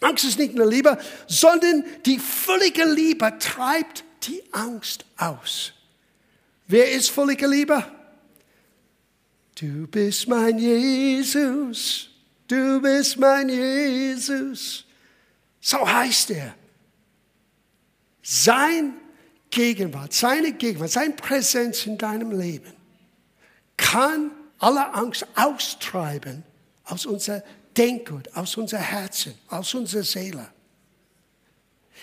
Angst 0.00 0.24
ist 0.24 0.38
nicht 0.38 0.52
in 0.52 0.58
der 0.58 0.66
Liebe, 0.66 0.98
sondern 1.26 1.84
die 2.04 2.18
völlige 2.18 2.84
Liebe 2.84 3.36
treibt 3.38 4.04
die 4.24 4.42
Angst 4.52 5.04
aus. 5.16 5.72
Wer 6.66 6.92
ist 6.92 7.10
völlige 7.10 7.46
Liebe? 7.46 7.84
Du 9.54 9.86
bist 9.86 10.26
mein 10.28 10.58
Jesus, 10.58 12.10
du 12.48 12.80
bist 12.80 13.18
mein 13.18 13.48
Jesus. 13.48 14.84
So 15.60 15.88
heißt 15.88 16.30
er. 16.30 16.54
Sein 18.22 18.94
Gegenwart, 19.50 20.12
seine 20.12 20.52
Gegenwart, 20.52 20.90
seine 20.90 21.14
Präsenz 21.14 21.86
in 21.86 21.98
deinem 21.98 22.38
Leben 22.38 22.72
kann 23.76 24.30
alle 24.58 24.94
Angst 24.94 25.26
austreiben 25.34 26.44
aus 26.84 27.06
unser 27.06 27.42
Denkgut, 27.76 28.34
aus 28.34 28.56
unser 28.56 28.78
Herzen, 28.78 29.34
aus 29.48 29.74
unserer 29.74 30.04
Seele. 30.04 30.48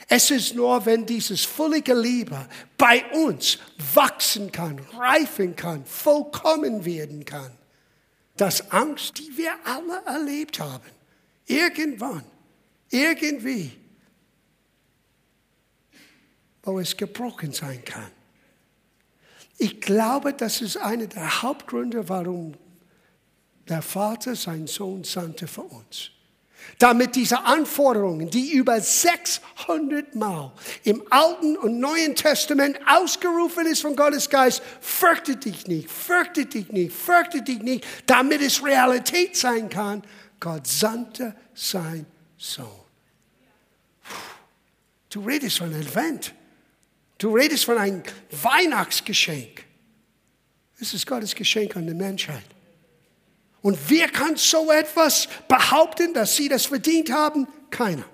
Es 0.07 0.31
ist 0.31 0.55
nur, 0.55 0.85
wenn 0.85 1.05
dieses 1.05 1.45
völlige 1.45 1.93
Liebe 1.93 2.47
bei 2.77 3.05
uns 3.11 3.59
wachsen 3.93 4.51
kann, 4.51 4.79
reifen 4.97 5.55
kann, 5.55 5.85
vollkommen 5.85 6.83
werden 6.85 7.23
kann, 7.23 7.51
dass 8.35 8.71
Angst, 8.71 9.19
die 9.19 9.37
wir 9.37 9.53
alle 9.63 10.03
erlebt 10.05 10.59
haben, 10.59 10.89
irgendwann, 11.45 12.23
irgendwie, 12.89 13.71
wo 16.63 16.79
es 16.79 16.95
gebrochen 16.97 17.53
sein 17.53 17.83
kann. 17.85 18.11
Ich 19.61 19.79
glaube, 19.79 20.33
das 20.33 20.59
ist 20.59 20.75
einer 20.77 21.05
der 21.05 21.43
Hauptgründe, 21.43 22.09
warum 22.09 22.55
der 23.69 23.83
Vater 23.83 24.35
seinen 24.35 24.65
Sohn 24.65 25.03
sandte 25.03 25.45
für 25.45 25.61
uns. 25.61 26.09
Damit 26.79 27.15
diese 27.15 27.43
Anforderungen, 27.43 28.27
die 28.27 28.53
über 28.53 28.81
600 28.81 30.15
Mal 30.15 30.51
im 30.83 31.03
Alten 31.11 31.57
und 31.57 31.79
Neuen 31.79 32.15
Testament 32.15 32.79
ausgerufen 32.87 33.67
ist 33.67 33.83
von 33.83 33.95
Gottes 33.95 34.31
Geist, 34.31 34.63
fürchte 34.79 35.35
dich 35.35 35.67
nicht, 35.67 35.91
fürchte 35.91 36.47
dich 36.47 36.71
nicht, 36.71 36.91
fürchte 36.91 37.43
dich 37.43 37.61
nicht, 37.61 37.85
damit 38.07 38.41
es 38.41 38.65
Realität 38.65 39.37
sein 39.37 39.69
kann, 39.69 40.01
Gott 40.39 40.65
sandte 40.65 41.35
sein 41.53 42.07
Sohn. 42.35 42.65
Du 45.11 45.19
redest 45.21 45.59
von 45.59 45.71
Advent. 45.71 46.33
Du 47.21 47.35
redest 47.35 47.65
von 47.65 47.77
einem 47.77 48.01
Weihnachtsgeschenk. 48.31 49.63
Es 50.79 50.91
ist 50.95 51.05
Gottes 51.05 51.35
Geschenk 51.35 51.75
an 51.75 51.85
die 51.85 51.93
Menschheit. 51.93 52.47
Und 53.61 53.77
wer 53.89 54.07
kann 54.07 54.37
so 54.37 54.71
etwas 54.71 55.27
behaupten, 55.47 56.15
dass 56.15 56.35
sie 56.35 56.49
das 56.49 56.65
verdient 56.65 57.11
haben? 57.11 57.47
Keiner. 57.69 58.05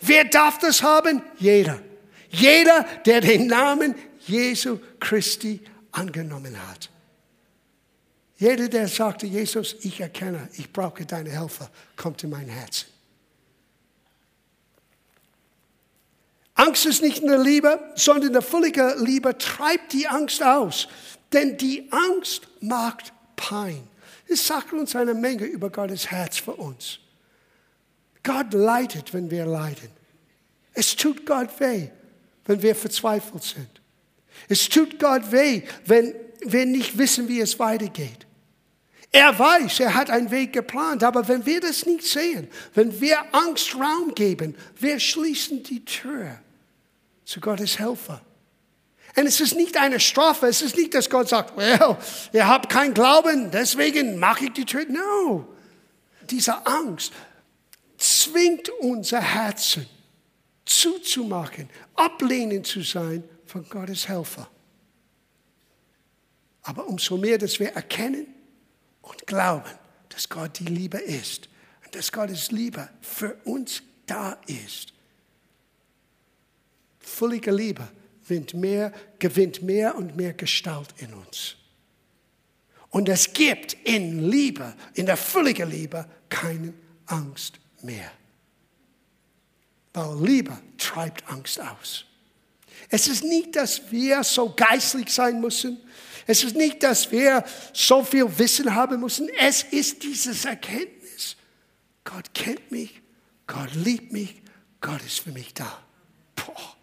Wer 0.00 0.24
darf 0.24 0.58
das 0.58 0.82
haben? 0.82 1.22
Jeder. 1.38 1.80
Jeder, 2.28 2.84
der 3.06 3.20
den 3.20 3.46
Namen 3.46 3.94
Jesu 4.26 4.80
Christi 4.98 5.60
angenommen 5.92 6.56
hat. 6.68 6.90
Jeder, 8.38 8.68
der 8.68 8.88
sagte, 8.88 9.26
Jesus, 9.26 9.76
ich 9.82 10.00
erkenne, 10.00 10.48
ich 10.54 10.72
brauche 10.72 11.06
deine 11.06 11.30
Hilfe, 11.30 11.70
kommt 11.94 12.24
in 12.24 12.30
mein 12.30 12.48
Herz. 12.48 12.86
Angst 16.56 16.86
ist 16.86 17.02
nicht 17.02 17.22
eine 17.22 17.36
Liebe, 17.36 17.78
sondern 17.94 18.30
eine 18.30 18.42
völlige 18.42 18.96
Liebe 18.98 19.36
treibt 19.36 19.92
die 19.92 20.08
Angst 20.08 20.42
aus. 20.42 20.88
Denn 21.32 21.56
die 21.58 21.86
Angst 21.92 22.48
macht 22.60 23.12
Pein. 23.36 23.86
Es 24.26 24.46
sagt 24.46 24.72
uns 24.72 24.96
eine 24.96 25.14
Menge 25.14 25.44
über 25.44 25.70
Gottes 25.70 26.10
Herz 26.10 26.38
für 26.38 26.54
uns. 26.54 26.98
Gott 28.22 28.54
leidet, 28.54 29.12
wenn 29.12 29.30
wir 29.30 29.44
leiden. 29.44 29.90
Es 30.72 30.96
tut 30.96 31.26
Gott 31.26 31.60
weh, 31.60 31.88
wenn 32.46 32.62
wir 32.62 32.74
verzweifelt 32.74 33.42
sind. 33.42 33.80
Es 34.48 34.68
tut 34.68 34.98
Gott 34.98 35.30
weh, 35.30 35.62
wenn 35.84 36.14
wir 36.40 36.64
nicht 36.64 36.96
wissen, 36.96 37.28
wie 37.28 37.40
es 37.40 37.58
weitergeht. 37.58 38.26
Er 39.12 39.38
weiß, 39.38 39.80
er 39.80 39.94
hat 39.94 40.10
einen 40.10 40.30
Weg 40.30 40.52
geplant, 40.54 41.04
aber 41.04 41.28
wenn 41.28 41.44
wir 41.46 41.60
das 41.60 41.86
nicht 41.86 42.04
sehen, 42.04 42.48
wenn 42.74 42.98
wir 43.00 43.18
Angst 43.32 43.74
Raum 43.74 44.14
geben, 44.14 44.54
wir 44.78 44.98
schließen 44.98 45.62
die 45.62 45.84
Tür 45.84 46.40
zu 47.26 47.40
Gottes 47.40 47.78
Helfer. 47.78 48.22
Und 49.16 49.26
es 49.26 49.40
ist 49.40 49.56
nicht 49.56 49.76
eine 49.76 50.00
Strafe, 50.00 50.46
es 50.46 50.62
ist 50.62 50.76
nicht, 50.76 50.94
dass 50.94 51.10
Gott 51.10 51.28
sagt, 51.28 51.56
well, 51.56 51.96
ihr 52.32 52.46
habt 52.46 52.70
keinen 52.70 52.94
Glauben, 52.94 53.50
deswegen 53.50 54.18
mache 54.18 54.46
ich 54.46 54.52
die 54.52 54.64
Tür. 54.64 54.86
No. 54.88 55.46
Diese 56.30 56.66
Angst 56.66 57.12
zwingt 57.98 58.68
unser 58.80 59.20
Herzen 59.20 59.86
zuzumachen, 60.64 61.68
ablehnend 61.94 62.66
zu 62.66 62.82
sein 62.82 63.24
von 63.46 63.68
Gottes 63.68 64.08
Helfer. 64.08 64.48
Aber 66.62 66.86
umso 66.86 67.16
mehr, 67.16 67.38
dass 67.38 67.58
wir 67.58 67.72
erkennen 67.72 68.26
und 69.02 69.26
glauben, 69.26 69.70
dass 70.10 70.28
Gott 70.28 70.58
die 70.58 70.64
Liebe 70.64 70.98
ist 70.98 71.48
und 71.84 71.94
dass 71.94 72.12
Gottes 72.12 72.50
Liebe 72.50 72.88
für 73.00 73.34
uns 73.44 73.82
da 74.04 74.36
ist. 74.46 74.95
Völlige 77.16 77.50
Liebe 77.50 77.88
gewinnt 78.22 78.52
mehr, 78.52 78.92
gewinnt 79.18 79.62
mehr 79.62 79.96
und 79.96 80.16
mehr 80.16 80.34
Gestalt 80.34 80.88
in 80.98 81.14
uns. 81.14 81.56
Und 82.90 83.08
es 83.08 83.32
gibt 83.32 83.72
in 83.84 84.28
Liebe, 84.28 84.74
in 84.92 85.06
der 85.06 85.16
völligen 85.16 85.70
Liebe, 85.70 86.06
keine 86.28 86.74
Angst 87.06 87.54
mehr. 87.80 88.10
Weil 89.94 90.26
Liebe 90.26 90.58
treibt 90.76 91.26
Angst 91.30 91.58
aus. 91.58 92.04
Es 92.90 93.08
ist 93.08 93.24
nicht, 93.24 93.56
dass 93.56 93.90
wir 93.90 94.22
so 94.22 94.52
geistlich 94.54 95.08
sein 95.08 95.40
müssen. 95.40 95.80
Es 96.26 96.44
ist 96.44 96.54
nicht, 96.54 96.82
dass 96.82 97.10
wir 97.10 97.44
so 97.72 98.04
viel 98.04 98.26
Wissen 98.38 98.74
haben 98.74 99.00
müssen. 99.00 99.30
Es 99.38 99.62
ist 99.62 100.02
dieses 100.02 100.44
Erkenntnis. 100.44 101.36
Gott 102.04 102.34
kennt 102.34 102.70
mich, 102.70 103.00
Gott 103.46 103.74
liebt 103.74 104.12
mich, 104.12 104.42
Gott 104.82 105.02
ist 105.02 105.20
für 105.20 105.32
mich 105.32 105.54
da. 105.54 105.82
Boah. 106.34 106.75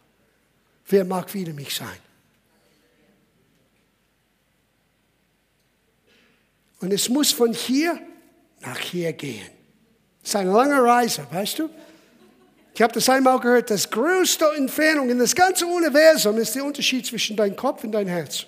Wer 0.87 1.05
mag 1.05 1.33
wieder 1.33 1.53
mich 1.53 1.75
sein? 1.75 1.97
Und 6.81 6.91
es 6.91 7.07
muss 7.07 7.31
von 7.31 7.53
hier 7.53 7.99
nach 8.61 8.79
hier 8.79 9.13
gehen. 9.13 9.49
Es 10.21 10.29
ist 10.29 10.35
eine 10.35 10.51
lange 10.51 10.81
Reise, 10.81 11.25
weißt 11.31 11.59
du? 11.59 11.69
Ich 12.75 12.81
habe 12.81 12.91
das 12.93 13.07
einmal 13.07 13.39
gehört, 13.39 13.69
das 13.69 13.89
größte 13.89 14.45
Entfernung 14.57 15.09
in 15.09 15.19
das 15.19 15.35
ganze 15.35 15.65
Universum 15.65 16.37
ist 16.37 16.55
der 16.55 16.65
Unterschied 16.65 17.05
zwischen 17.05 17.37
deinem 17.37 17.55
Kopf 17.55 17.83
und 17.83 17.91
deinem 17.91 18.07
Herz. 18.07 18.45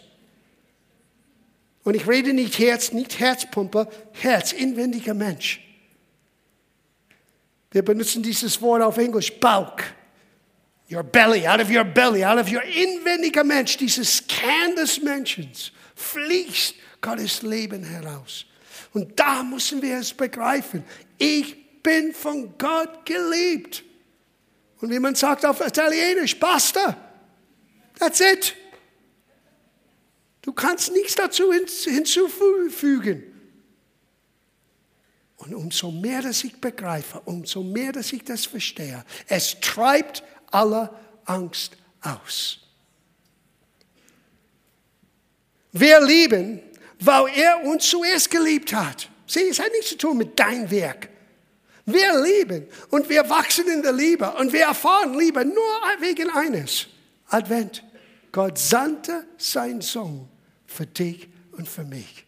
Und 1.83 1.95
ich 1.95 2.07
rede 2.07 2.33
nicht 2.33 2.57
Herz, 2.57 2.91
nicht 2.91 3.19
Herzpumpe, 3.19 3.87
Herz, 4.13 4.51
inwendiger 4.51 5.13
Mensch. 5.13 5.61
Wir 7.69 7.85
benutzen 7.85 8.23
dieses 8.23 8.61
Wort 8.61 8.81
auf 8.81 8.97
Englisch, 8.97 9.31
Bauch. 9.39 9.77
Your 10.87 11.03
belly, 11.03 11.47
out 11.47 11.59
of 11.59 11.71
your 11.71 11.83
belly, 11.83 12.23
out 12.23 12.37
of 12.37 12.47
your 12.47 12.61
inwendiger 12.61 13.43
Mensch, 13.43 13.77
dieses 13.77 14.25
Kern 14.27 14.75
des 14.75 15.01
Menschen, 15.01 15.51
fließt 15.95 16.75
Gottes 17.01 17.41
Leben 17.41 17.83
heraus. 17.83 18.45
Und 18.93 19.19
da 19.19 19.43
müssen 19.43 19.81
wir 19.81 19.97
es 19.97 20.13
begreifen. 20.13 20.83
Ich 21.17 21.81
bin 21.81 22.13
von 22.13 22.55
Gott 22.57 23.05
geliebt. 23.05 23.83
Und 24.79 24.91
wie 24.91 24.99
man 24.99 25.15
sagt 25.15 25.45
auf 25.45 25.59
Italienisch, 25.59 26.39
basta. 26.39 26.95
That's 27.99 28.19
it. 28.19 28.55
Du 30.41 30.53
kannst 30.53 30.91
nichts 30.91 31.15
dazu 31.15 31.51
hinzufügen. 31.51 33.23
Und 35.37 35.53
umso 35.53 35.91
mehr, 35.91 36.21
dass 36.21 36.43
ich 36.43 36.59
begreife, 36.59 37.21
umso 37.25 37.63
mehr, 37.63 37.91
dass 37.91 38.13
ich 38.13 38.23
das 38.23 38.45
verstehe, 38.45 39.03
es 39.27 39.59
treibt 39.59 40.23
aller 40.51 40.93
Angst 41.25 41.77
aus. 42.01 42.59
Wir 45.71 45.99
lieben, 46.01 46.61
weil 46.99 47.27
er 47.35 47.63
uns 47.65 47.89
zuerst 47.89 48.31
geliebt 48.31 48.73
hat. 48.73 49.09
Sieh, 49.27 49.49
es 49.49 49.59
hat 49.59 49.71
nichts 49.71 49.89
zu 49.89 49.97
tun 49.97 50.17
mit 50.17 50.39
deinem 50.39 50.69
Werk. 50.71 51.09
Wir 51.85 52.19
lieben 52.23 52.67
und 52.89 53.09
wir 53.09 53.29
wachsen 53.29 53.67
in 53.67 53.81
der 53.81 53.93
Liebe 53.93 54.31
und 54.33 54.51
wir 54.53 54.63
erfahren 54.63 55.17
Liebe 55.17 55.45
nur 55.45 55.81
wegen 55.99 56.29
eines. 56.31 56.87
Advent. 57.27 57.83
Gott 58.31 58.57
sandte 58.57 59.25
seinen 59.37 59.81
Sohn 59.81 60.27
für 60.65 60.85
dich 60.85 61.29
und 61.51 61.67
für 61.67 61.83
mich. 61.83 62.25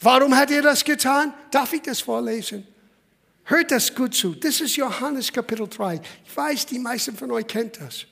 Warum 0.00 0.36
hat 0.36 0.50
er 0.50 0.62
das 0.62 0.84
getan? 0.84 1.34
Darf 1.50 1.72
ich 1.72 1.82
das 1.82 2.00
vorlesen? 2.00 2.66
Hört 3.50 3.72
das 3.72 3.92
gut 3.92 4.14
zu. 4.14 4.36
Das 4.36 4.60
ist 4.60 4.76
Johannes 4.76 5.32
Kapitel 5.32 5.66
3. 5.66 6.00
Ich 6.24 6.36
weiß, 6.36 6.66
die 6.66 6.78
meisten 6.78 7.16
von 7.16 7.32
euch 7.32 7.48
kennt 7.48 7.80
das. 7.80 8.06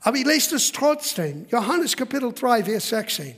Aber 0.00 0.16
ich 0.16 0.26
lese 0.26 0.50
das 0.50 0.72
trotzdem. 0.72 1.46
Johannes 1.48 1.96
Kapitel 1.96 2.32
3, 2.32 2.64
Vers 2.64 2.88
16. 2.88 3.36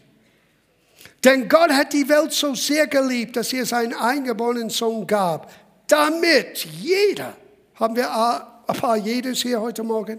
Denn 1.22 1.46
Gott 1.46 1.70
hat 1.72 1.92
die 1.92 2.09
Welt 2.09 2.33
so 2.33 2.55
sehr 2.55 2.87
geliebt, 2.87 3.37
dass 3.37 3.53
er 3.53 3.66
seinen 3.66 3.92
eingeborenen 3.92 4.70
Sohn 4.70 5.07
gab, 5.07 5.53
damit 5.88 6.64
jeder, 6.64 7.37
haben 7.75 7.96
wir 7.96 8.11
ein 8.11 8.75
paar 8.75 8.96
jedes 8.96 9.42
hier 9.42 9.61
heute 9.61 9.83
Morgen? 9.83 10.18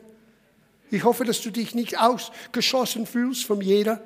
Ich 0.91 1.03
hoffe, 1.03 1.25
dass 1.25 1.41
du 1.41 1.49
dich 1.49 1.73
nicht 1.73 1.99
ausgeschossen 1.99 3.07
fühlst 3.07 3.43
von 3.43 3.59
jeder. 3.59 3.99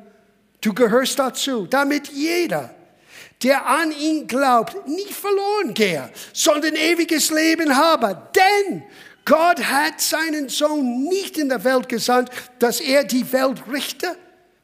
Du 0.61 0.73
gehörst 0.73 1.19
dazu, 1.19 1.67
damit 1.67 2.07
jeder, 2.07 2.73
der 3.43 3.65
an 3.65 3.91
ihn 3.91 4.27
glaubt, 4.27 4.87
nicht 4.87 5.13
verloren 5.13 5.73
gehe, 5.73 6.11
sondern 6.33 6.75
ewiges 6.75 7.31
Leben 7.31 7.75
habe. 7.75 8.29
Denn 8.35 8.83
Gott 9.25 9.63
hat 9.63 10.01
seinen 10.01 10.49
Sohn 10.49 11.03
nicht 11.03 11.37
in 11.37 11.49
der 11.49 11.63
Welt 11.63 11.89
gesandt, 11.89 12.29
dass 12.59 12.79
er 12.79 13.03
die 13.03 13.31
Welt 13.31 13.63
richte, 13.71 14.15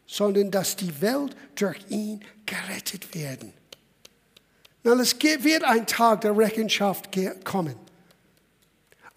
sondern 0.05 0.51
dass 0.51 0.75
die 0.75 1.01
Welt 1.01 1.35
durch 1.55 1.77
ihn 1.89 2.23
gerettet 2.45 3.13
werden. 3.13 3.53
Na, 4.83 4.93
es 4.93 5.15
wird 5.21 5.63
ein 5.63 5.85
Tag 5.85 6.21
der 6.21 6.37
Rechenschaft 6.37 7.09
kommen. 7.43 7.75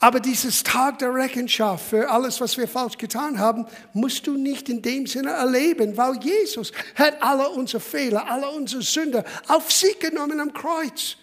Aber 0.02 0.18
dieses 0.18 0.62
Tag 0.62 0.98
der 1.00 1.14
Rechenschaft 1.14 1.90
für 1.90 2.10
alles, 2.10 2.40
was 2.40 2.56
wir 2.56 2.66
falsch 2.66 2.96
getan 2.96 3.38
haben, 3.38 3.66
musst 3.92 4.26
du 4.26 4.32
nicht 4.32 4.70
in 4.70 4.80
dem 4.80 5.06
Sinne 5.06 5.32
erleben, 5.32 5.94
weil 5.94 6.16
Jesus 6.22 6.72
hat 6.94 7.22
alle 7.22 7.50
unsere 7.50 7.80
Fehler, 7.80 8.26
alle 8.26 8.48
unsere 8.48 8.80
Sünder 8.80 9.24
auf 9.46 9.70
sich 9.70 9.98
genommen 9.98 10.40
am 10.40 10.54
Kreuz. 10.54 11.16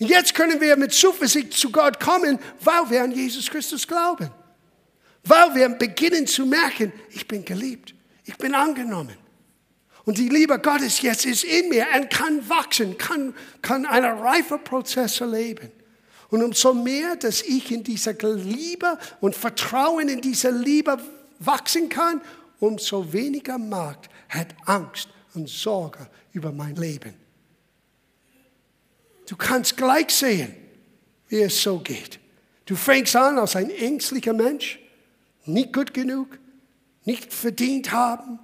Und 0.00 0.08
jetzt 0.08 0.34
können 0.34 0.62
wir 0.62 0.78
mit 0.78 0.94
Zuversicht 0.94 1.52
zu 1.52 1.70
Gott 1.70 2.00
kommen, 2.00 2.38
weil 2.60 2.88
wir 2.88 3.04
an 3.04 3.12
Jesus 3.12 3.50
Christus 3.50 3.86
glauben. 3.86 4.30
Weil 5.24 5.54
wir 5.54 5.68
beginnen 5.68 6.26
zu 6.26 6.46
merken, 6.46 6.94
ich 7.10 7.28
bin 7.28 7.44
geliebt, 7.44 7.94
ich 8.24 8.36
bin 8.38 8.54
angenommen. 8.54 9.16
Und 10.06 10.16
die 10.16 10.30
Liebe 10.30 10.58
Gottes 10.58 11.02
jetzt 11.02 11.26
ist 11.26 11.44
in 11.44 11.68
mir 11.68 11.86
und 11.94 12.08
kann 12.08 12.48
wachsen, 12.48 12.96
kann, 12.96 13.34
kann 13.60 13.84
einen 13.84 14.18
reifen 14.20 14.64
Prozess 14.64 15.20
erleben. 15.20 15.70
Und 16.30 16.42
umso 16.42 16.72
mehr, 16.72 17.16
dass 17.16 17.42
ich 17.42 17.72
in 17.72 17.82
dieser 17.82 18.12
Liebe 18.12 18.98
und 19.20 19.34
Vertrauen 19.34 20.08
in 20.08 20.20
dieser 20.20 20.52
Liebe 20.52 20.98
wachsen 21.40 21.88
kann, 21.88 22.20
umso 22.60 23.12
weniger 23.12 23.58
Macht 23.58 24.08
hat 24.28 24.54
Angst 24.64 25.08
und 25.34 25.48
Sorge 25.48 26.08
über 26.32 26.52
mein 26.52 26.76
Leben. 26.76 27.14
Du 29.26 29.36
kannst 29.36 29.76
gleich 29.76 30.10
sehen, 30.10 30.54
wie 31.28 31.40
es 31.40 31.60
so 31.62 31.78
geht. 31.78 32.20
Du 32.64 32.76
fängst 32.76 33.16
an 33.16 33.38
als 33.38 33.56
ein 33.56 33.70
ängstlicher 33.70 34.32
Mensch, 34.32 34.78
nicht 35.46 35.72
gut 35.72 35.92
genug, 35.94 36.38
nicht 37.04 37.32
verdient 37.32 37.90
haben, 37.90 38.38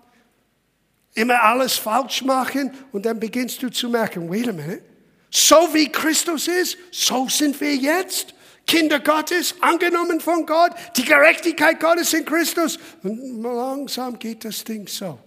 immer 1.14 1.42
alles 1.42 1.74
falsch 1.74 2.22
machen 2.22 2.72
und 2.92 3.06
dann 3.06 3.20
beginnst 3.20 3.62
du 3.62 3.70
zu 3.70 3.88
merken, 3.88 4.28
wait 4.30 4.48
a 4.48 4.52
minute, 4.52 4.82
so 5.36 5.74
wie 5.74 5.92
Christus 5.92 6.48
ist, 6.48 6.78
so 6.90 7.28
sind 7.28 7.60
wir 7.60 7.74
jetzt. 7.74 8.32
Kinder 8.66 8.98
Gottes, 8.98 9.54
angenommen 9.60 10.18
von 10.18 10.46
Gott, 10.46 10.72
die 10.96 11.04
Gerechtigkeit 11.04 11.78
Gottes 11.78 12.14
in 12.14 12.24
Christus. 12.24 12.78
Und 13.02 13.42
langsam 13.42 14.18
geht 14.18 14.44
das 14.44 14.64
Ding 14.64 14.88
so. 14.88 15.18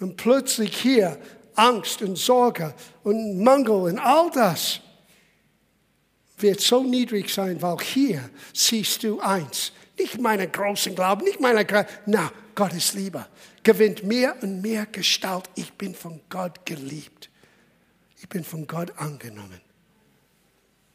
Und 0.00 0.16
plötzlich 0.16 0.76
hier 0.76 1.16
Angst 1.54 2.02
und 2.02 2.18
Sorge 2.18 2.74
und 3.04 3.42
Mangel 3.42 3.92
und 3.92 3.98
all 4.00 4.30
das 4.32 4.80
wird 6.38 6.60
so 6.60 6.82
niedrig 6.82 7.32
sein, 7.32 7.62
weil 7.62 7.78
hier 7.78 8.28
siehst 8.52 9.04
du 9.04 9.20
eins. 9.20 9.70
Nicht 9.96 10.20
meinen 10.20 10.50
großen 10.50 10.96
Glauben, 10.96 11.24
nicht 11.24 11.40
meinen, 11.40 11.64
na, 12.06 12.32
Gott 12.56 12.74
ist 12.74 12.94
lieber. 12.94 13.28
Gewinnt 13.62 14.02
mehr 14.02 14.34
und 14.42 14.60
mehr 14.60 14.84
Gestalt. 14.86 15.48
Ich 15.54 15.72
bin 15.74 15.94
von 15.94 16.20
Gott 16.28 16.66
geliebt. 16.66 17.30
Ich 18.24 18.28
bin 18.30 18.42
von 18.42 18.66
Gott 18.66 18.90
angenommen. 18.96 19.60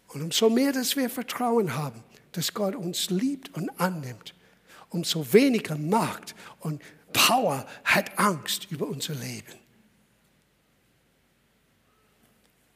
Und 0.08 0.24
umso 0.24 0.50
mehr, 0.50 0.74
dass 0.74 0.96
wir 0.96 1.12
Vertrauen 1.12 1.76
haben, 1.76 2.04
dass 2.32 2.56
Gott 2.56 2.74
uns 2.74 3.12
liebt 3.12 3.56
und 3.56 3.70
annimmt, 3.80 4.34
umso 4.90 5.32
weniger 5.32 5.78
Macht 5.78 6.34
und 6.62 6.82
Power 7.14 7.68
hat 7.84 8.18
Angst 8.18 8.72
über 8.72 8.88
unser 8.88 9.14
Leben. 9.14 9.54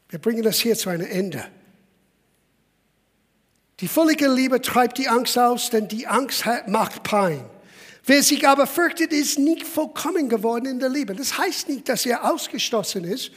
Wir 0.10 0.20
bringen 0.20 0.44
das 0.44 0.60
hier 0.60 0.78
zu 0.78 0.92
einem 0.92 1.08
Ende. 1.08 1.44
Die 3.80 3.88
völlige 3.88 4.32
Liebe 4.32 4.62
treibt 4.62 5.00
die 5.00 5.10
Angst 5.10 5.36
aus, 5.36 5.72
denn 5.72 5.88
die 5.88 6.06
Angst 6.06 6.46
macht 6.68 7.02
Pein. 7.02 7.44
Wer 8.06 8.22
sich 8.22 8.48
aber 8.48 8.68
fürchtet, 8.68 9.14
ist 9.14 9.40
nicht 9.40 9.66
vollkommen 9.66 10.30
geworden 10.30 10.68
in 10.68 10.80
der 10.80 10.90
Liebe. 10.90 11.16
Das 11.16 11.40
heißt 11.40 11.70
nicht, 11.70 11.90
dass 11.90 12.06
er 12.06 12.32
ausgestoßen 12.32 13.04
ist, 13.04 13.32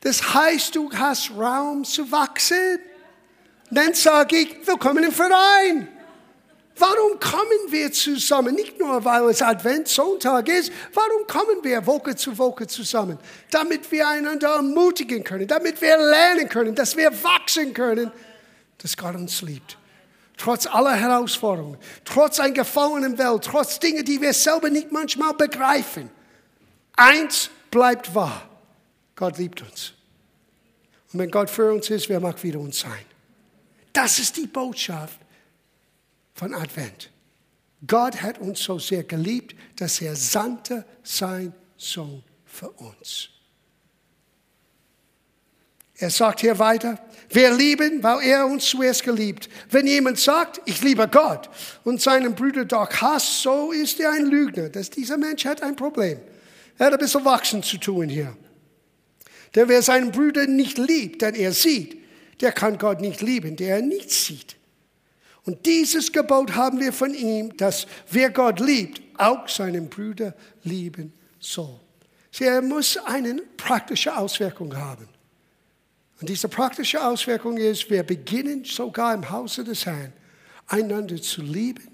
das 0.00 0.34
heißt, 0.34 0.74
du 0.74 0.90
hast 0.92 1.30
Raum 1.36 1.84
zu 1.84 2.10
wachsen. 2.10 2.80
Dann 3.70 3.94
sage 3.94 4.38
ich, 4.38 4.66
willkommen 4.66 5.04
im 5.04 5.12
Verein. 5.12 5.88
Warum 6.80 7.20
kommen 7.20 7.70
wir 7.70 7.92
zusammen? 7.92 8.54
Nicht 8.54 8.78
nur, 8.78 9.04
weil 9.04 9.24
es 9.28 9.42
Adventssonntag 9.42 10.48
ist. 10.48 10.72
Warum 10.94 11.26
kommen 11.26 11.62
wir 11.62 11.86
Woche 11.86 12.16
zu 12.16 12.36
Woche 12.38 12.66
zusammen? 12.66 13.18
Damit 13.50 13.92
wir 13.92 14.08
einander 14.08 14.54
ermutigen 14.54 15.22
können, 15.22 15.46
damit 15.46 15.80
wir 15.82 15.98
lernen 15.98 16.48
können, 16.48 16.74
dass 16.74 16.96
wir 16.96 17.12
wachsen 17.22 17.74
können, 17.74 18.10
dass 18.78 18.96
Gott 18.96 19.14
uns 19.14 19.42
liebt. 19.42 19.76
Trotz 20.38 20.66
aller 20.66 20.94
Herausforderungen, 20.94 21.76
trotz 22.06 22.40
einer 22.40 22.54
gefallenen 22.54 23.18
Welt, 23.18 23.44
trotz 23.44 23.78
Dinge, 23.78 24.02
die 24.02 24.18
wir 24.18 24.32
selber 24.32 24.70
nicht 24.70 24.90
manchmal 24.90 25.34
begreifen. 25.34 26.08
Eins 26.96 27.50
bleibt 27.70 28.14
wahr. 28.14 28.49
Gott 29.20 29.36
liebt 29.36 29.60
uns. 29.60 29.92
Und 31.12 31.20
wenn 31.20 31.30
Gott 31.30 31.50
für 31.50 31.74
uns 31.74 31.90
ist, 31.90 32.08
wer 32.08 32.20
mag 32.20 32.42
wieder 32.42 32.58
uns 32.58 32.80
sein? 32.80 33.04
Das 33.92 34.18
ist 34.18 34.38
die 34.38 34.46
Botschaft 34.46 35.18
von 36.32 36.54
Advent. 36.54 37.10
Gott 37.86 38.22
hat 38.22 38.38
uns 38.38 38.60
so 38.62 38.78
sehr 38.78 39.04
geliebt, 39.04 39.54
dass 39.76 40.00
er 40.00 40.16
sandte 40.16 40.86
sein 41.02 41.52
Sohn 41.76 42.22
für 42.46 42.70
uns. 42.70 43.28
Er 45.98 46.08
sagt 46.08 46.40
hier 46.40 46.58
weiter, 46.58 46.98
wir 47.28 47.52
lieben, 47.52 48.02
weil 48.02 48.26
er 48.26 48.46
uns 48.46 48.70
zuerst 48.70 49.04
geliebt. 49.04 49.50
Wenn 49.68 49.86
jemand 49.86 50.18
sagt, 50.18 50.62
ich 50.64 50.80
liebe 50.80 51.06
Gott 51.08 51.50
und 51.84 52.00
seinen 52.00 52.34
Bruder 52.34 52.64
doch 52.64 52.90
hasst, 52.90 53.42
so 53.42 53.70
ist 53.70 54.00
er 54.00 54.12
ein 54.12 54.24
Lügner. 54.24 54.70
Dass 54.70 54.88
dieser 54.88 55.18
Mensch 55.18 55.44
hat 55.44 55.62
ein 55.62 55.76
Problem. 55.76 56.18
Er 56.78 56.86
hat 56.86 56.94
ein 56.94 56.98
bisschen 56.98 57.24
Wachsen 57.26 57.62
zu 57.62 57.76
tun 57.76 58.08
hier. 58.08 58.34
Denn 59.54 59.68
wer 59.68 59.82
seinen 59.82 60.12
Bruder 60.12 60.46
nicht 60.46 60.78
liebt, 60.78 61.22
den 61.22 61.34
er 61.34 61.52
sieht, 61.52 61.96
der 62.40 62.52
kann 62.52 62.78
Gott 62.78 63.00
nicht 63.00 63.20
lieben, 63.20 63.56
der 63.56 63.76
er 63.76 63.82
nicht 63.82 64.10
sieht. 64.10 64.56
Und 65.44 65.66
dieses 65.66 66.12
Gebot 66.12 66.54
haben 66.54 66.80
wir 66.80 66.92
von 66.92 67.14
ihm, 67.14 67.56
dass 67.56 67.86
wer 68.10 68.30
Gott 68.30 68.60
liebt, 68.60 69.00
auch 69.18 69.48
seinen 69.48 69.88
Bruder 69.88 70.34
lieben 70.62 71.12
soll. 71.38 71.80
Sie, 72.30 72.44
er 72.44 72.62
muss 72.62 72.96
eine 72.96 73.42
praktische 73.56 74.16
Auswirkung 74.16 74.76
haben. 74.76 75.08
Und 76.20 76.28
diese 76.28 76.48
praktische 76.48 77.04
Auswirkung 77.04 77.56
ist, 77.56 77.90
wir 77.90 78.02
beginnen 78.02 78.64
sogar 78.64 79.14
im 79.14 79.28
Hause 79.30 79.64
des 79.64 79.86
Herrn, 79.86 80.12
einander 80.66 81.20
zu 81.20 81.42
lieben, 81.42 81.88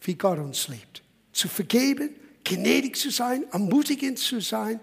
wie 0.00 0.14
Gott 0.14 0.38
uns 0.38 0.68
liebt. 0.68 1.02
Zu 1.32 1.48
vergeben, 1.48 2.10
gnädig 2.44 2.96
zu 2.96 3.10
sein, 3.10 3.44
ermutigend 3.52 4.18
zu 4.18 4.40
sein 4.40 4.80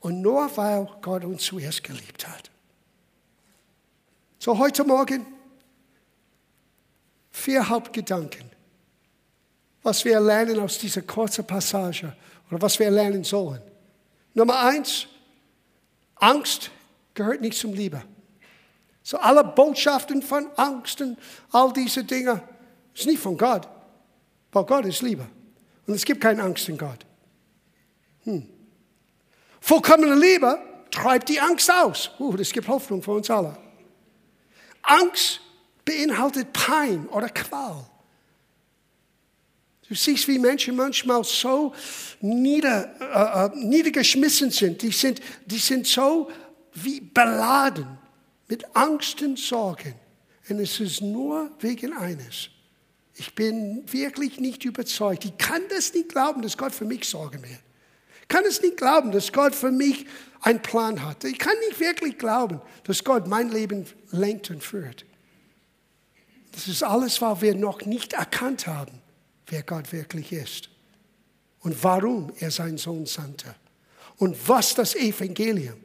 und 0.00 0.20
nur 0.20 0.54
weil 0.56 0.88
Gott 1.02 1.24
uns 1.24 1.44
zuerst 1.44 1.84
geliebt 1.84 2.26
hat. 2.26 2.50
So 4.38 4.58
heute 4.58 4.84
Morgen 4.84 5.26
vier 7.30 7.68
Hauptgedanken, 7.68 8.50
was 9.82 10.04
wir 10.04 10.18
lernen 10.20 10.58
aus 10.60 10.78
dieser 10.78 11.02
kurzen 11.02 11.46
Passage 11.46 12.14
oder 12.50 12.60
was 12.60 12.78
wir 12.78 12.90
lernen 12.90 13.24
sollen. 13.24 13.62
Nummer 14.34 14.60
eins, 14.60 15.06
Angst 16.16 16.70
gehört 17.14 17.40
nicht 17.40 17.58
zum 17.58 17.74
Liebe. 17.74 18.02
So 19.02 19.18
alle 19.18 19.44
Botschaften 19.44 20.22
von 20.22 20.46
Angst 20.56 21.00
und 21.00 21.18
all 21.52 21.72
diese 21.72 22.04
Dinge 22.04 22.42
ist 22.94 23.06
nicht 23.06 23.20
von 23.20 23.36
Gott, 23.36 23.68
weil 24.52 24.64
Gott 24.64 24.84
ist 24.86 25.02
Liebe. 25.02 25.26
Und 25.86 25.94
es 25.94 26.04
gibt 26.04 26.20
keine 26.20 26.42
Angst 26.42 26.68
in 26.68 26.78
Gott. 26.78 27.04
Hm. 28.24 28.59
Vollkommene 29.60 30.14
Liebe 30.14 30.58
treibt 30.90 31.28
die 31.28 31.40
Angst 31.40 31.70
aus. 31.70 32.10
Uh, 32.18 32.36
das 32.36 32.52
gibt 32.52 32.66
Hoffnung 32.68 33.02
für 33.02 33.12
uns 33.12 33.30
alle. 33.30 33.56
Angst 34.82 35.40
beinhaltet 35.84 36.52
Pein 36.52 37.06
oder 37.08 37.28
Qual. 37.28 37.86
Du 39.88 39.94
siehst, 39.94 40.28
wie 40.28 40.38
Menschen 40.38 40.76
manchmal 40.76 41.24
so 41.24 41.74
nieder, 42.20 42.94
äh, 43.00 43.46
äh, 43.46 43.66
niedergeschmissen 43.66 44.50
sind. 44.50 44.82
Die, 44.82 44.92
sind. 44.92 45.20
die 45.46 45.58
sind 45.58 45.86
so 45.86 46.30
wie 46.74 47.00
beladen 47.00 47.98
mit 48.48 48.64
Angst 48.74 49.20
und 49.22 49.38
Sorgen. 49.38 49.94
Und 50.48 50.60
es 50.60 50.78
ist 50.80 51.00
nur 51.00 51.50
wegen 51.58 51.92
eines. 51.92 52.50
Ich 53.16 53.34
bin 53.34 53.82
wirklich 53.92 54.38
nicht 54.40 54.64
überzeugt. 54.64 55.24
Ich 55.24 55.36
kann 55.36 55.62
das 55.68 55.92
nicht 55.92 56.08
glauben, 56.08 56.40
dass 56.42 56.56
Gott 56.56 56.72
für 56.72 56.84
mich 56.84 57.04
sorgen 57.04 57.42
wird 57.42 57.60
kann 58.30 58.44
es 58.46 58.62
nicht 58.62 58.78
glauben, 58.78 59.12
dass 59.12 59.32
Gott 59.32 59.54
für 59.54 59.72
mich 59.72 60.06
einen 60.40 60.62
Plan 60.62 61.04
hat. 61.04 61.24
Ich 61.24 61.38
kann 61.38 61.58
nicht 61.68 61.80
wirklich 61.80 62.16
glauben, 62.16 62.62
dass 62.84 63.04
Gott 63.04 63.26
mein 63.26 63.50
Leben 63.50 63.86
lenkt 64.10 64.50
und 64.50 64.62
führt. 64.62 65.04
Das 66.52 66.66
ist 66.68 66.82
alles, 66.82 67.20
weil 67.20 67.40
wir 67.42 67.54
noch 67.54 67.84
nicht 67.84 68.14
erkannt 68.14 68.66
haben, 68.66 69.02
wer 69.48 69.62
Gott 69.62 69.92
wirklich 69.92 70.32
ist 70.32 70.70
und 71.60 71.82
warum 71.84 72.32
er 72.38 72.50
seinen 72.50 72.78
Sohn 72.78 73.04
sandte 73.04 73.54
und 74.16 74.36
was 74.48 74.74
das 74.74 74.94
Evangelium 74.94 75.76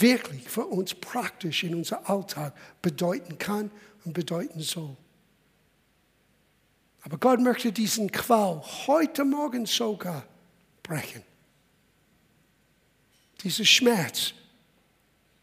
wirklich 0.00 0.48
für 0.48 0.66
uns 0.66 0.94
praktisch 0.94 1.64
in 1.64 1.74
unserem 1.74 2.04
Alltag 2.04 2.54
bedeuten 2.80 3.38
kann 3.38 3.70
und 4.04 4.12
bedeuten 4.12 4.60
soll. 4.60 4.96
Aber 7.02 7.18
Gott 7.18 7.40
möchte 7.40 7.72
diesen 7.72 8.12
Qual 8.12 8.62
heute 8.86 9.24
Morgen 9.24 9.66
sogar 9.66 10.24
brechen 10.82 11.22
dieser 13.42 13.64
Schmerz, 13.64 14.32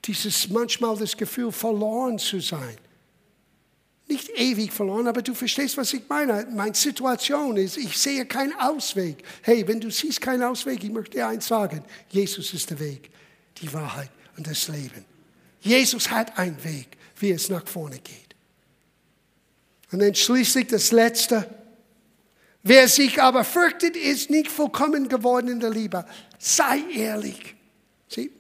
dieses 0.04 0.50
manchmal 0.50 0.98
das 0.98 1.16
Gefühl, 1.16 1.52
verloren 1.52 2.20
zu 2.20 2.40
sein. 2.40 2.78
Nicht 4.08 4.30
ewig 4.36 4.72
verloren, 4.72 5.08
aber 5.08 5.24
du 5.24 5.34
verstehst, 5.34 5.78
was 5.78 5.92
ich 5.94 6.04
meine. 6.08 6.48
Meine 6.52 6.76
Situation 6.76 7.58
ist, 7.58 7.78
ich 7.78 7.98
sehe 7.98 8.26
keinen 8.26 8.54
Ausweg. 8.54 9.24
Hey, 9.42 9.68
wenn 9.68 9.80
du 9.80 9.90
siehst 9.90 10.22
keinen 10.22 10.44
Ausweg, 10.44 10.84
ich 10.84 10.92
möchte 10.92 11.18
dir 11.18 11.28
eins 11.28 11.48
sagen. 11.48 11.84
Jesus 12.10 12.54
ist 12.54 12.70
der 12.70 12.80
Weg, 12.80 13.10
die 13.58 13.74
Wahrheit 13.74 14.12
und 14.38 14.46
das 14.46 14.68
Leben. 14.68 15.06
Jesus 15.62 16.12
hat 16.12 16.38
einen 16.38 16.64
Weg, 16.64 16.90
wie 17.18 17.32
es 17.32 17.50
nach 17.50 17.66
vorne 17.68 17.98
geht. 17.98 18.36
Und 19.92 20.00
dann 20.00 20.14
schließlich 20.14 20.68
das 20.68 20.92
Letzte. 20.92 21.50
Wer 22.62 22.88
sich 22.88 23.22
aber 23.22 23.44
fürchtet, 23.44 23.96
ist 23.96 24.30
nicht 24.30 24.52
vollkommen 24.52 25.08
geworden 25.10 25.48
in 25.48 25.60
der 25.60 25.72
Liebe. 25.72 26.06
Sei 26.38 26.84
ehrlich. 26.94 27.55
Sieh, 28.08 28.32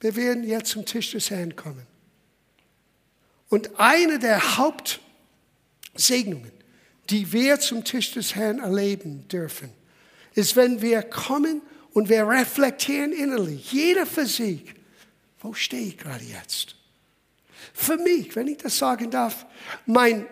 wir 0.00 0.16
werden 0.16 0.44
jetzt 0.44 0.70
zum 0.70 0.84
Tisch 0.84 1.12
des 1.12 1.30
Herrn 1.30 1.56
kommen. 1.56 1.86
Und 3.48 3.78
eine 3.78 4.18
der 4.18 4.56
Hauptsegnungen, 4.56 6.52
die 7.10 7.32
wir 7.32 7.60
zum 7.60 7.84
Tisch 7.84 8.12
des 8.12 8.34
Herrn 8.34 8.58
erleben 8.58 9.28
dürfen, 9.28 9.70
ist, 10.34 10.56
wenn 10.56 10.80
wir 10.80 11.02
kommen 11.02 11.60
und 11.92 12.08
wir 12.08 12.26
reflektieren 12.26 13.12
innerlich, 13.12 13.70
jeder 13.72 14.06
für 14.06 14.26
sich, 14.26 14.74
wo 15.40 15.52
stehe 15.52 15.88
ich 15.88 15.98
gerade 15.98 16.24
jetzt? 16.24 16.76
Für 17.74 17.96
mich, 17.96 18.34
wenn 18.36 18.48
ich 18.48 18.58
das 18.58 18.78
sagen 18.78 19.10
darf, 19.10 19.46
mein 19.86 20.26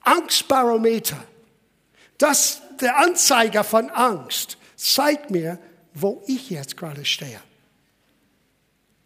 Angstbarometer, 0.00 1.22
das, 2.18 2.62
der 2.80 2.98
Anzeiger 2.98 3.64
von 3.64 3.90
Angst, 3.90 4.56
zeigt 4.76 5.30
mir, 5.30 5.58
wo 5.94 6.22
ich 6.26 6.50
jetzt 6.50 6.76
gerade 6.76 7.04
stehe. 7.04 7.40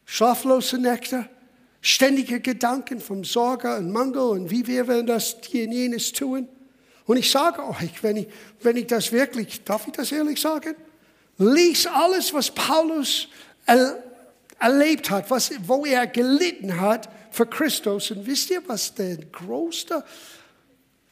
Schlaflose 0.04 0.78
Nächte, 0.78 1.28
ständige 1.80 2.40
Gedanken 2.40 3.00
vom 3.00 3.24
Sorge 3.24 3.76
und 3.76 3.92
Mangel 3.92 4.22
und 4.22 4.50
wie 4.50 4.66
wir 4.66 4.88
werden 4.88 5.06
das 5.06 5.36
hier 5.46 5.66
und 5.66 5.72
jenes 5.72 6.12
tun. 6.12 6.48
Und 7.06 7.18
ich 7.18 7.30
sage 7.30 7.62
euch, 7.66 8.02
wenn 8.02 8.16
ich, 8.16 8.28
wenn 8.62 8.76
ich 8.76 8.86
das 8.86 9.12
wirklich, 9.12 9.62
darf 9.64 9.86
ich 9.86 9.92
das 9.92 10.10
ehrlich 10.10 10.40
sagen? 10.40 10.74
Lies 11.36 11.86
alles, 11.86 12.32
was 12.32 12.50
Paulus 12.50 13.28
erlebt 14.58 15.10
hat, 15.10 15.30
was, 15.30 15.52
wo 15.66 15.84
er 15.84 16.06
gelitten 16.06 16.80
hat 16.80 17.08
für 17.30 17.46
Christus. 17.46 18.10
Und 18.10 18.26
wisst 18.26 18.50
ihr, 18.50 18.62
was 18.66 18.94
die 18.94 19.18
größte 19.30 20.04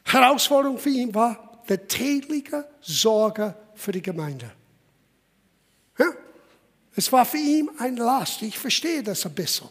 Herausforderung 0.04 0.78
für 0.78 0.90
ihn 0.90 1.14
war? 1.14 1.62
Die 1.68 1.76
tägliche 1.76 2.66
Sorge 2.80 3.54
für 3.74 3.92
die 3.92 4.02
Gemeinde. 4.02 4.50
Es 6.94 7.10
war 7.10 7.24
für 7.24 7.38
ihn 7.38 7.70
ein 7.78 7.96
Last. 7.96 8.42
Ich 8.42 8.58
verstehe 8.58 9.02
das 9.02 9.24
ein 9.24 9.34
bisschen. 9.34 9.68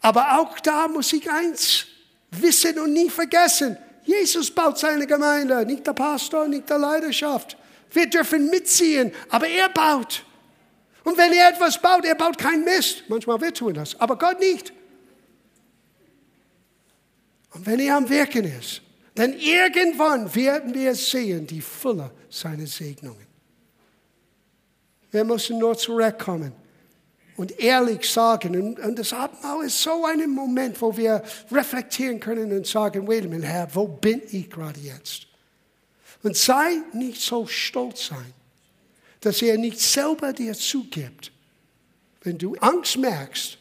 Aber 0.00 0.38
auch 0.38 0.58
da 0.60 0.86
muss 0.86 1.12
ich 1.14 1.30
eins 1.30 1.86
wissen 2.30 2.78
und 2.78 2.92
nie 2.92 3.08
vergessen. 3.08 3.78
Jesus 4.04 4.50
baut 4.50 4.78
seine 4.78 5.06
Gemeinde, 5.06 5.64
nicht 5.64 5.86
der 5.86 5.94
Pastor, 5.94 6.46
nicht 6.46 6.68
der 6.68 6.78
Leidenschaft. 6.78 7.56
Wir 7.90 8.06
dürfen 8.06 8.50
mitziehen, 8.50 9.12
aber 9.30 9.48
er 9.48 9.70
baut. 9.70 10.24
Und 11.04 11.16
wenn 11.16 11.32
er 11.32 11.50
etwas 11.50 11.80
baut, 11.80 12.04
er 12.04 12.14
baut 12.14 12.36
keinen 12.36 12.64
Mist. 12.64 13.04
Manchmal 13.08 13.40
wir 13.40 13.54
tun 13.54 13.72
das, 13.74 13.98
aber 13.98 14.18
Gott 14.18 14.40
nicht. 14.40 14.72
Und 17.54 17.64
wenn 17.64 17.78
er 17.78 17.96
am 17.96 18.08
Wirken 18.08 18.44
ist, 18.44 18.82
dann 19.14 19.32
irgendwann 19.32 20.34
werden 20.34 20.74
wir 20.74 20.94
sehen 20.94 21.46
die 21.46 21.60
Fülle 21.62 22.10
seiner 22.28 22.66
Segnungen. 22.66 23.33
Wir 25.14 25.22
müssen 25.22 25.60
nur 25.60 25.78
zurückkommen 25.78 26.52
und 27.36 27.56
ehrlich 27.60 28.10
sagen. 28.10 28.60
Und, 28.60 28.80
und 28.80 28.98
das 28.98 29.12
Abendmahl 29.12 29.64
ist 29.64 29.80
so 29.80 30.04
ein 30.04 30.28
Moment, 30.28 30.82
wo 30.82 30.96
wir 30.96 31.22
reflektieren 31.52 32.18
können 32.18 32.50
und 32.50 32.66
sagen, 32.66 33.06
wait 33.06 33.24
a 33.24 33.28
minute, 33.28 33.46
Herr, 33.46 33.72
wo 33.72 33.86
bin 33.86 34.20
ich 34.32 34.50
gerade 34.50 34.80
jetzt? 34.80 35.28
Und 36.24 36.36
sei 36.36 36.78
nicht 36.92 37.20
so 37.20 37.46
stolz 37.46 38.06
sein, 38.06 38.34
dass 39.20 39.40
er 39.40 39.56
nicht 39.56 39.78
selber 39.78 40.32
dir 40.32 40.52
zugibt. 40.52 41.30
Wenn 42.22 42.36
du 42.36 42.56
Angst 42.56 42.96
merkst, 42.96 43.56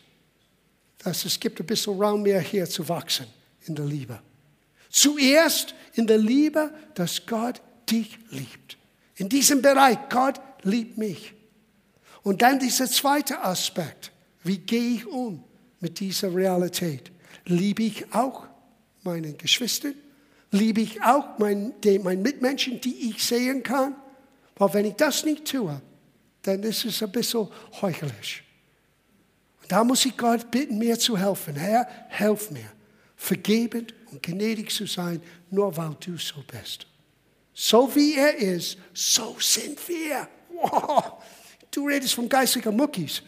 dass 1.04 1.24
es 1.24 1.40
gibt 1.40 1.60
ein 1.60 1.68
bisschen 1.68 2.02
Raum 2.02 2.24
mehr 2.24 2.42
hier 2.42 2.66
zu 2.66 2.90
wachsen 2.90 3.28
in 3.68 3.76
der 3.76 3.86
Liebe. 3.86 4.20
Zuerst 4.90 5.76
in 5.94 6.08
der 6.08 6.18
Liebe, 6.18 6.74
dass 6.96 7.24
Gott 7.28 7.62
dich 7.92 8.18
liebt. 8.32 8.76
In 9.18 9.30
diesem 9.30 9.62
Bereich, 9.62 10.00
Gott 10.10 10.42
liebt 10.64 10.98
mich. 10.98 11.36
Und 12.24 12.42
dann 12.42 12.60
dieser 12.60 12.88
zweite 12.88 13.42
Aspekt. 13.42 14.12
Wie 14.44 14.58
gehe 14.58 14.96
ich 14.96 15.06
um 15.06 15.44
mit 15.80 16.00
dieser 16.00 16.34
Realität? 16.34 17.12
Liebe 17.46 17.84
ich 17.84 18.14
auch 18.14 18.48
meine 19.04 19.34
Geschwister? 19.34 19.90
Liebe 20.52 20.82
ich 20.82 21.02
auch 21.02 21.38
meine 21.40 21.74
mein 22.02 22.22
Mitmenschen, 22.22 22.80
die 22.80 23.10
ich 23.10 23.24
sehen 23.24 23.64
kann? 23.64 23.96
Weil 24.56 24.74
wenn 24.74 24.86
ich 24.86 24.96
das 24.96 25.26
nicht 25.26 25.46
tue, 25.46 25.82
dann 26.44 26.64
ist 26.64 26.86
es 26.86 27.02
ein 27.02 27.12
bisschen 27.12 27.48
heuchlerisch. 27.82 28.44
Und 29.62 29.72
da 29.72 29.84
muss 29.84 30.06
ich 30.06 30.16
Gott 30.16 30.52
bitten, 30.52 30.78
mir 30.78 31.00
zu 31.00 31.18
helfen. 31.18 31.56
Herr, 31.56 31.88
helf 32.10 32.52
mir, 32.52 32.70
vergebend 33.16 33.94
und 34.12 34.22
gnädig 34.22 34.72
zu 34.72 34.86
sein, 34.86 35.22
nur 35.50 35.76
weil 35.76 35.96
du 36.00 36.18
so 36.18 36.44
bist. 36.46 36.86
So 37.54 37.94
wie 37.96 38.16
er 38.16 38.36
ist, 38.36 38.78
so 38.94 39.36
sind 39.40 39.88
wir. 39.88 40.28
Wow. 40.56 41.22
Du 41.74 41.88
redest 41.88 42.14
von 42.14 42.30
geistigen 42.30 42.76
Muckis. 42.76 43.24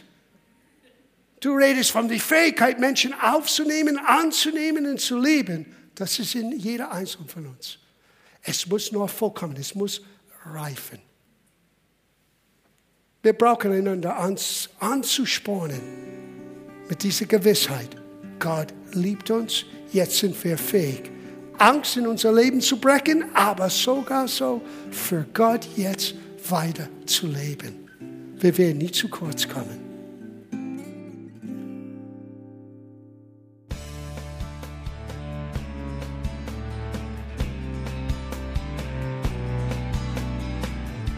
Du 1.40 1.54
redest 1.54 1.90
von 1.90 2.08
der 2.08 2.20
Fähigkeit, 2.20 2.78
Menschen 2.78 3.12
aufzunehmen, 3.20 3.98
anzunehmen 3.98 4.86
und 4.86 5.00
zu 5.00 5.18
lieben. 5.18 5.66
Das 5.96 6.18
ist 6.18 6.34
in 6.36 6.52
jeder 6.52 6.92
Einzelnen 6.92 7.28
von 7.28 7.46
uns. 7.46 7.78
Es 8.42 8.66
muss 8.66 8.92
nur 8.92 9.08
vollkommen, 9.08 9.56
es 9.58 9.74
muss 9.74 10.00
reifen. 10.44 11.00
Wir 13.22 13.32
brauchen 13.32 13.72
einander 13.72 14.16
anzuspornen 14.78 15.80
mit 16.88 17.02
dieser 17.02 17.26
Gewissheit. 17.26 17.96
Gott 18.38 18.72
liebt 18.92 19.28
uns, 19.30 19.64
jetzt 19.92 20.18
sind 20.18 20.42
wir 20.44 20.56
fähig, 20.56 21.10
Angst 21.58 21.96
in 21.96 22.06
unser 22.06 22.32
Leben 22.32 22.60
zu 22.60 22.78
brechen, 22.78 23.24
aber 23.34 23.68
sogar 23.68 24.28
so 24.28 24.62
für 24.92 25.26
Gott 25.34 25.66
jetzt 25.76 26.14
weiter 26.48 26.88
zu 27.06 27.26
leben. 27.26 27.85
Wir 28.38 28.58
werden 28.58 28.76
nie 28.78 28.90
zu 28.90 29.08
kurz 29.08 29.48
kommen. 29.48 29.78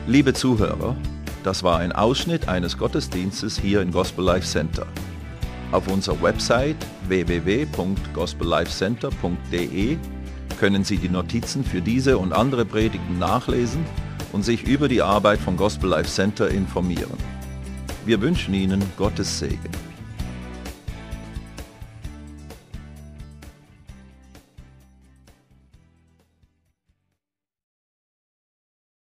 Liebe 0.07 0.33
Zuhörer, 0.33 0.97
das 1.43 1.65
war 1.65 1.81
ein 1.81 1.91
Ausschnitt 1.91 2.47
eines 2.49 2.79
Gottesdienstes 2.79 3.59
hier 3.59 3.83
im 3.83 3.91
Gospel 3.91 4.25
Life 4.25 4.47
Center. 4.47 4.87
Auf 5.73 5.89
unserer 5.89 6.23
Website 6.23 6.77
www.gospellifecenter.de 7.09 9.97
können 10.59 10.85
Sie 10.85 10.99
die 10.99 11.09
Notizen 11.09 11.65
für 11.65 11.83
diese 11.83 12.17
und 12.17 12.33
andere 12.33 12.65
Predigten 12.65 13.19
nachlesen 13.19 13.85
und 14.33 14.45
sich 14.45 14.65
über 14.67 14.89
die 14.89 15.03
Arbeit 15.03 15.39
vom 15.39 15.57
Gospel 15.57 15.91
Life 15.91 16.11
Center 16.11 16.49
informieren. 16.49 17.19
Wir 18.05 18.21
wünschen 18.21 18.55
Ihnen 18.55 18.83
Gottes 18.97 19.39
Segen. 19.39 19.88